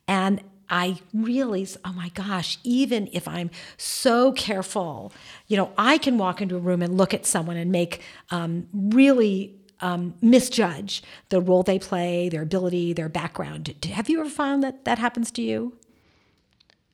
And 0.08 0.42
I 0.70 1.00
realize, 1.14 1.78
oh 1.84 1.94
my 1.94 2.10
gosh, 2.10 2.58
even 2.64 3.10
if 3.12 3.28
I'm 3.28 3.52
so 3.78 4.32
careful, 4.32 5.12
you 5.48 5.58
know, 5.58 5.72
I 5.78 5.98
can 5.98 6.18
walk 6.18 6.42
into 6.42 6.56
a 6.56 6.60
room 6.60 6.82
and 6.82 6.98
look 6.98 7.14
at 7.14 7.26
someone 7.26 7.58
and 7.58 7.72
make 7.72 8.02
um, 8.32 8.68
really 8.74 9.56
um, 9.82 10.14
misjudge 10.22 11.04
the 11.30 11.42
role 11.42 11.64
they 11.64 11.80
play, 11.80 12.30
their 12.30 12.42
ability, 12.42 12.94
their 12.94 13.10
background. 13.10 13.74
Have 13.92 14.10
you 14.10 14.20
ever 14.20 14.30
found 14.30 14.64
that 14.64 14.86
that 14.86 15.00
happens 15.00 15.32
to 15.32 15.42
you? 15.42 15.78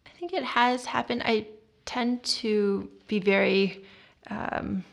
I 0.06 0.10
think 0.20 0.34
it 0.34 0.44
has 0.44 0.86
happened. 0.86 1.22
I 1.26 1.48
tend 1.86 2.24
to 2.24 2.90
be 3.08 3.20
very 3.20 3.84
um, 4.30 4.84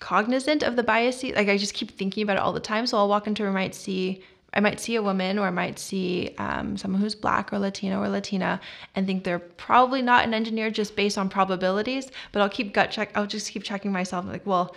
cognizant 0.00 0.62
of 0.62 0.76
the 0.76 0.82
biases. 0.82 1.34
Like 1.34 1.48
I 1.48 1.56
just 1.56 1.74
keep 1.74 1.90
thinking 1.92 2.22
about 2.22 2.36
it 2.36 2.40
all 2.40 2.52
the 2.52 2.60
time. 2.60 2.86
So 2.86 2.98
I'll 2.98 3.08
walk 3.08 3.26
into 3.26 3.42
a 3.42 3.46
room, 3.46 3.56
I 3.56 3.60
might 3.60 3.74
see 3.74 4.22
I 4.52 4.60
might 4.60 4.80
see 4.80 4.96
a 4.96 5.02
woman 5.02 5.38
or 5.38 5.46
I 5.46 5.50
might 5.50 5.78
see 5.78 6.34
um, 6.38 6.76
someone 6.76 7.00
who's 7.00 7.14
black 7.14 7.52
or 7.52 7.58
Latino 7.58 8.00
or 8.02 8.08
Latina 8.08 8.60
and 8.94 9.06
think 9.06 9.22
they're 9.22 9.38
probably 9.38 10.02
not 10.02 10.24
an 10.24 10.34
engineer 10.34 10.70
just 10.70 10.96
based 10.96 11.16
on 11.16 11.28
probabilities, 11.28 12.08
but 12.32 12.42
I'll 12.42 12.48
keep 12.48 12.74
gut 12.74 12.90
check. 12.90 13.12
I'll 13.14 13.26
just 13.26 13.52
keep 13.52 13.62
checking 13.62 13.92
myself 13.92 14.26
like, 14.26 14.44
well, 14.44 14.74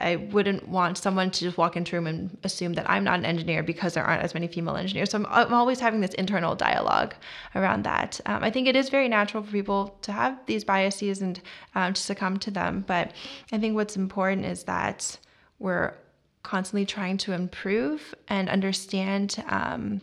I 0.00 0.16
wouldn't 0.16 0.68
want 0.68 0.98
someone 0.98 1.30
to 1.30 1.40
just 1.40 1.56
walk 1.56 1.76
into 1.76 1.94
a 1.94 2.00
room 2.00 2.08
and 2.08 2.36
assume 2.42 2.72
that 2.74 2.90
I'm 2.90 3.04
not 3.04 3.20
an 3.20 3.24
engineer 3.24 3.62
because 3.62 3.94
there 3.94 4.04
aren't 4.04 4.22
as 4.22 4.34
many 4.34 4.48
female 4.48 4.76
engineers. 4.76 5.10
So 5.10 5.18
I'm, 5.18 5.26
I'm 5.26 5.54
always 5.54 5.78
having 5.78 6.00
this 6.00 6.14
internal 6.14 6.56
dialogue 6.56 7.14
around 7.54 7.84
that. 7.84 8.20
Um, 8.26 8.42
I 8.42 8.50
think 8.50 8.66
it 8.66 8.74
is 8.74 8.88
very 8.88 9.08
natural 9.08 9.42
for 9.44 9.52
people 9.52 9.96
to 10.02 10.12
have 10.12 10.38
these 10.46 10.64
biases 10.64 11.22
and 11.22 11.40
um, 11.76 11.92
to 11.92 12.00
succumb 12.00 12.38
to 12.38 12.50
them. 12.50 12.84
But 12.86 13.12
I 13.52 13.58
think 13.58 13.76
what's 13.76 13.96
important 13.96 14.46
is 14.46 14.64
that 14.64 15.16
we're 15.60 15.94
constantly 16.42 16.86
trying 16.86 17.16
to 17.18 17.32
improve 17.32 18.14
and 18.28 18.48
understand 18.48 19.42
um, 19.48 20.00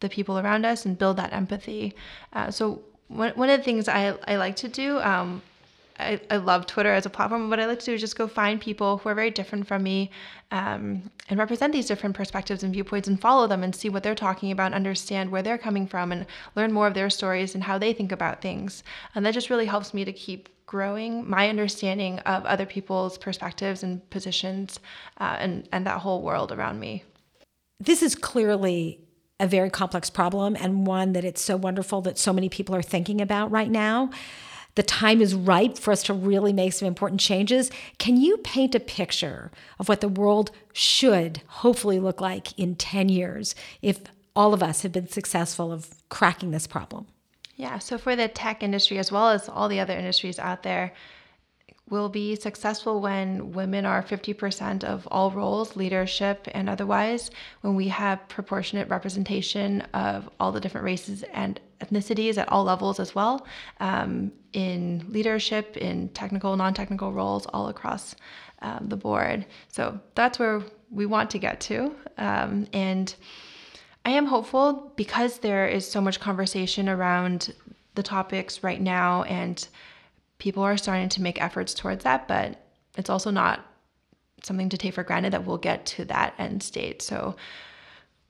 the 0.00 0.08
people 0.08 0.38
around 0.38 0.64
us 0.64 0.84
and 0.84 0.98
build 0.98 1.16
that 1.16 1.32
empathy. 1.32 1.94
Uh, 2.32 2.50
so 2.50 2.82
one, 3.06 3.30
of 3.30 3.58
the 3.58 3.62
things 3.62 3.88
I, 3.88 4.16
I 4.26 4.36
like 4.36 4.56
to 4.56 4.68
do 4.68 4.98
um, 4.98 5.42
I, 5.98 6.20
I 6.30 6.36
love 6.36 6.66
Twitter 6.66 6.92
as 6.92 7.06
a 7.06 7.10
platform. 7.10 7.50
What 7.50 7.60
I 7.60 7.66
like 7.66 7.80
to 7.80 7.84
do 7.86 7.94
is 7.94 8.00
just 8.00 8.16
go 8.16 8.28
find 8.28 8.60
people 8.60 8.98
who 8.98 9.08
are 9.08 9.14
very 9.14 9.30
different 9.30 9.66
from 9.66 9.82
me 9.82 10.10
um, 10.50 11.10
and 11.28 11.38
represent 11.38 11.72
these 11.72 11.86
different 11.86 12.14
perspectives 12.14 12.62
and 12.62 12.72
viewpoints 12.72 13.08
and 13.08 13.20
follow 13.20 13.46
them 13.46 13.62
and 13.62 13.74
see 13.74 13.88
what 13.88 14.02
they're 14.02 14.14
talking 14.14 14.52
about, 14.52 14.72
understand 14.72 15.30
where 15.30 15.42
they're 15.42 15.58
coming 15.58 15.86
from, 15.86 16.12
and 16.12 16.26
learn 16.54 16.72
more 16.72 16.86
of 16.86 16.94
their 16.94 17.10
stories 17.10 17.54
and 17.54 17.64
how 17.64 17.78
they 17.78 17.92
think 17.92 18.12
about 18.12 18.40
things. 18.40 18.84
And 19.14 19.26
that 19.26 19.34
just 19.34 19.50
really 19.50 19.66
helps 19.66 19.92
me 19.92 20.04
to 20.04 20.12
keep 20.12 20.48
growing 20.66 21.28
my 21.28 21.48
understanding 21.48 22.18
of 22.20 22.44
other 22.44 22.66
people's 22.66 23.18
perspectives 23.18 23.82
and 23.82 24.08
positions 24.10 24.78
uh, 25.18 25.36
and, 25.38 25.68
and 25.72 25.86
that 25.86 25.98
whole 25.98 26.22
world 26.22 26.52
around 26.52 26.78
me. 26.78 27.02
This 27.80 28.02
is 28.02 28.14
clearly 28.14 29.00
a 29.40 29.46
very 29.46 29.70
complex 29.70 30.10
problem 30.10 30.56
and 30.60 30.86
one 30.86 31.12
that 31.12 31.24
it's 31.24 31.40
so 31.40 31.56
wonderful 31.56 32.02
that 32.02 32.18
so 32.18 32.32
many 32.32 32.48
people 32.48 32.74
are 32.74 32.82
thinking 32.82 33.20
about 33.20 33.50
right 33.50 33.70
now 33.70 34.10
the 34.78 34.84
time 34.84 35.20
is 35.20 35.34
ripe 35.34 35.76
for 35.76 35.90
us 35.90 36.04
to 36.04 36.14
really 36.14 36.52
make 36.52 36.72
some 36.72 36.86
important 36.86 37.20
changes. 37.20 37.68
Can 37.98 38.16
you 38.16 38.36
paint 38.36 38.76
a 38.76 38.80
picture 38.80 39.50
of 39.80 39.88
what 39.88 40.00
the 40.00 40.08
world 40.08 40.52
should 40.72 41.42
hopefully 41.48 41.98
look 41.98 42.20
like 42.20 42.56
in 42.56 42.76
10 42.76 43.08
years 43.08 43.56
if 43.82 44.02
all 44.36 44.54
of 44.54 44.62
us 44.62 44.82
have 44.82 44.92
been 44.92 45.08
successful 45.08 45.72
of 45.72 45.96
cracking 46.10 46.52
this 46.52 46.68
problem? 46.68 47.08
Yeah, 47.56 47.80
so 47.80 47.98
for 47.98 48.14
the 48.14 48.28
tech 48.28 48.62
industry 48.62 48.98
as 48.98 49.10
well 49.10 49.30
as 49.30 49.48
all 49.48 49.68
the 49.68 49.80
other 49.80 49.94
industries 49.94 50.38
out 50.38 50.62
there, 50.62 50.92
will 51.90 52.08
be 52.08 52.36
successful 52.36 53.00
when 53.00 53.50
women 53.50 53.84
are 53.84 54.02
50% 54.02 54.84
of 54.84 55.08
all 55.10 55.32
roles, 55.32 55.74
leadership 55.74 56.46
and 56.52 56.68
otherwise, 56.68 57.32
when 57.62 57.74
we 57.74 57.88
have 57.88 58.28
proportionate 58.28 58.88
representation 58.88 59.80
of 59.92 60.28
all 60.38 60.52
the 60.52 60.60
different 60.60 60.84
races 60.84 61.24
and 61.32 61.58
ethnicities 61.80 62.38
at 62.38 62.48
all 62.50 62.64
levels 62.64 63.00
as 63.00 63.14
well, 63.14 63.46
um, 63.80 64.32
in 64.52 65.04
leadership, 65.08 65.76
in 65.76 66.08
technical, 66.10 66.56
non 66.56 66.74
technical 66.74 67.12
roles, 67.12 67.46
all 67.46 67.68
across 67.68 68.14
um, 68.62 68.86
the 68.88 68.96
board. 68.96 69.46
So 69.68 70.00
that's 70.14 70.38
where 70.38 70.62
we 70.90 71.06
want 71.06 71.30
to 71.30 71.38
get 71.38 71.60
to. 71.60 71.94
Um, 72.16 72.66
and 72.72 73.14
I 74.04 74.10
am 74.10 74.26
hopeful 74.26 74.92
because 74.96 75.38
there 75.38 75.66
is 75.66 75.88
so 75.88 76.00
much 76.00 76.20
conversation 76.20 76.88
around 76.88 77.54
the 77.94 78.02
topics 78.02 78.62
right 78.62 78.80
now 78.80 79.22
and 79.24 79.66
people 80.38 80.62
are 80.62 80.76
starting 80.76 81.08
to 81.10 81.22
make 81.22 81.42
efforts 81.42 81.74
towards 81.74 82.04
that, 82.04 82.28
but 82.28 82.64
it's 82.96 83.10
also 83.10 83.30
not 83.30 83.64
something 84.42 84.68
to 84.68 84.78
take 84.78 84.94
for 84.94 85.02
granted 85.02 85.32
that 85.32 85.44
we'll 85.44 85.58
get 85.58 85.84
to 85.84 86.04
that 86.06 86.34
end 86.38 86.62
state. 86.62 87.02
So 87.02 87.36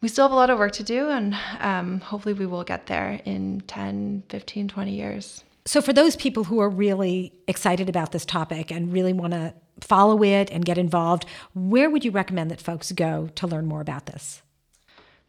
we 0.01 0.09
still 0.09 0.25
have 0.25 0.33
a 0.33 0.37
lot 0.37 0.51
of 0.51 0.59
work 0.59 0.73
to 0.73 0.83
do, 0.83 1.09
and 1.09 1.37
um, 1.61 2.01
hopefully 2.01 2.35
we 2.35 2.47
will 2.47 2.65
get 2.65 2.87
there 2.87 3.21
in 3.25 3.63
10, 3.67 4.25
15, 4.29 4.69
20 4.69 4.93
years. 4.93 5.45
So, 5.65 5.83
for 5.83 5.93
those 5.93 6.17
people 6.17 6.45
who 6.45 6.61
are 6.61 6.71
really 6.71 7.33
excited 7.47 7.89
about 7.89 8.13
this 8.13 8.25
topic 8.25 8.71
and 8.71 8.93
really 8.93 9.13
want 9.13 9.33
to 9.33 9.55
follow 9.81 10.23
it 10.23 10.51
and 10.51 10.65
get 10.65 10.79
involved, 10.79 11.27
where 11.55 11.91
would 11.91 12.05
you 12.05 12.11
recommend 12.11 12.51
that 12.51 12.61
folks 12.61 12.93
go 12.93 13.29
to 13.35 13.47
learn 13.47 13.67
more 13.67 13.81
about 13.81 14.07
this? 14.07 14.43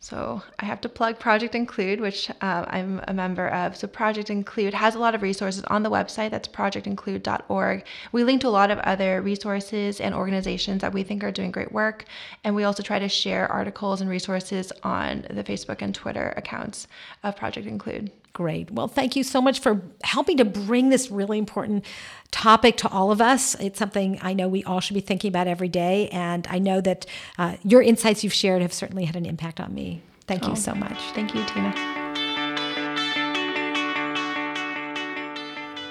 So 0.02 0.42
I 0.58 0.66
have 0.66 0.80
to 0.82 0.90
plug 0.90 1.20
Project 1.20 1.56
Include, 1.56 2.00
which 2.00 2.30
uh, 2.30 2.66
I'm 2.68 3.02
a 3.10 3.14
member 3.14 3.50
of. 3.50 3.76
So 3.76 3.86
Project 3.86 4.30
Include 4.30 4.74
has 4.74 4.96
a 4.96 5.00
lot 5.00 5.14
of 5.14 5.22
resources 5.22 5.62
on 5.66 5.84
the 5.84 5.90
website. 5.90 6.32
That's 6.32 6.48
projectinclude.org. 6.48 7.84
We 8.14 8.24
link 8.24 8.42
to 8.42 8.48
a 8.48 8.50
lot 8.50 8.72
of 8.72 8.80
other 8.80 9.22
resources 9.22 10.00
and 10.00 10.16
organizations 10.16 10.82
that 10.82 10.94
we 10.94 11.04
think 11.04 11.22
are 11.24 11.32
doing 11.32 11.52
great 11.52 11.74
work, 11.74 12.06
and 12.46 12.56
we 12.56 12.64
also 12.64 12.82
try 12.82 12.98
to 12.98 13.10
share 13.10 13.52
articles 13.52 14.00
and 14.00 14.10
resources 14.10 14.72
on 14.84 15.26
the 15.30 15.44
Facebook 15.44 15.82
and 15.82 15.94
Twitter 15.94 16.34
accounts 16.38 16.88
of 17.24 17.36
Project 17.36 17.68
Include. 17.68 18.10
Great. 18.34 18.72
Well, 18.72 18.88
thank 18.88 19.16
you 19.16 19.24
so 19.24 19.42
much 19.42 19.60
for 19.60 19.82
helping 20.04 20.38
to 20.38 20.46
bring 20.46 20.90
this 20.90 21.10
really 21.10 21.38
important 21.38 21.84
topic 22.32 22.78
to 22.78 22.90
all 22.90 23.12
of 23.12 23.22
us. 23.22 23.56
It's 23.56 23.80
something 23.80 24.20
I 24.22 24.34
know 24.34 24.48
we 24.48 24.64
all 24.64 24.80
should 24.80 24.94
be 24.94 25.02
thinking 25.02 25.30
about 25.30 25.48
every 25.48 25.68
day. 25.68 26.10
And 26.10 26.48
I 26.50 26.60
know 26.60 26.80
that 26.82 27.06
uh, 27.38 27.58
your 27.64 27.82
insights 27.82 28.24
you've 28.24 28.34
shared 28.34 28.62
have 28.62 28.74
certainly 28.74 29.06
had 29.06 29.16
an 29.16 29.26
impact 29.26 29.60
on 29.60 29.74
me. 29.74 30.04
Thank 30.28 30.46
oh, 30.46 30.52
you 30.52 30.56
so 30.56 30.76
much. 30.76 31.00
Thank 31.14 31.34
you, 31.34 31.44
Tina. 31.46 31.74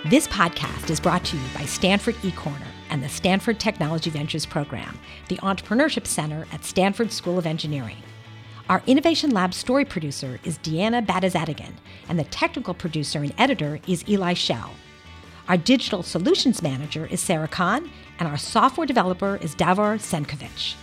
This 0.08 0.28
podcast 0.28 0.90
is 0.90 1.00
brought 1.00 1.24
to 1.26 1.36
you 1.36 1.42
by 1.54 1.64
Stanford 1.64 2.14
eCorner 2.16 2.68
and 2.88 3.02
the 3.02 3.08
Stanford 3.08 3.58
Technology 3.58 4.10
Ventures 4.10 4.46
Program, 4.46 4.98
the 5.28 5.36
Entrepreneurship 5.38 6.06
Center 6.06 6.46
at 6.52 6.64
Stanford 6.64 7.10
School 7.12 7.36
of 7.36 7.46
Engineering. 7.46 7.96
Our 8.68 8.82
Innovation 8.86 9.30
Lab 9.30 9.54
story 9.54 9.86
producer 9.86 10.38
is 10.44 10.58
Deanna 10.58 11.04
Badizadegan, 11.04 11.72
and 12.06 12.18
the 12.18 12.24
technical 12.24 12.74
producer 12.74 13.20
and 13.20 13.32
editor 13.38 13.80
is 13.86 14.06
Eli 14.06 14.34
Shell. 14.34 14.72
Our 15.48 15.56
digital 15.56 16.02
solutions 16.02 16.60
manager 16.60 17.06
is 17.06 17.18
Sarah 17.18 17.48
Kahn, 17.48 17.90
and 18.18 18.28
our 18.28 18.36
software 18.36 18.86
developer 18.86 19.38
is 19.40 19.54
Davor 19.54 19.96
Senkovic. 19.96 20.74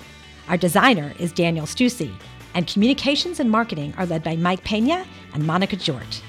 Our 0.49 0.57
designer 0.57 1.13
is 1.19 1.31
Daniel 1.31 1.67
Stussy, 1.67 2.11
and 2.55 2.65
communications 2.65 3.39
and 3.39 3.51
marketing 3.51 3.93
are 3.99 4.07
led 4.07 4.23
by 4.23 4.35
Mike 4.35 4.63
Pena 4.63 5.05
and 5.35 5.45
Monica 5.45 5.75
Jort. 5.75 6.21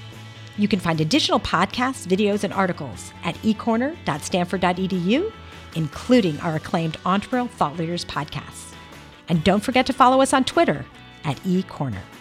You 0.59 0.67
can 0.67 0.79
find 0.79 1.01
additional 1.01 1.39
podcasts, 1.39 2.05
videos, 2.05 2.43
and 2.43 2.53
articles 2.53 3.11
at 3.23 3.33
ecorner.stanford.edu, 3.37 5.33
including 5.73 6.39
our 6.41 6.57
acclaimed 6.57 6.97
Entrepreneurial 7.03 7.49
Thought 7.49 7.77
Leaders 7.77 8.05
podcasts. 8.05 8.75
And 9.27 9.43
don't 9.43 9.63
forget 9.63 9.87
to 9.87 9.93
follow 9.93 10.21
us 10.21 10.33
on 10.33 10.43
Twitter 10.43 10.85
at 11.23 11.37
eCorner. 11.43 12.16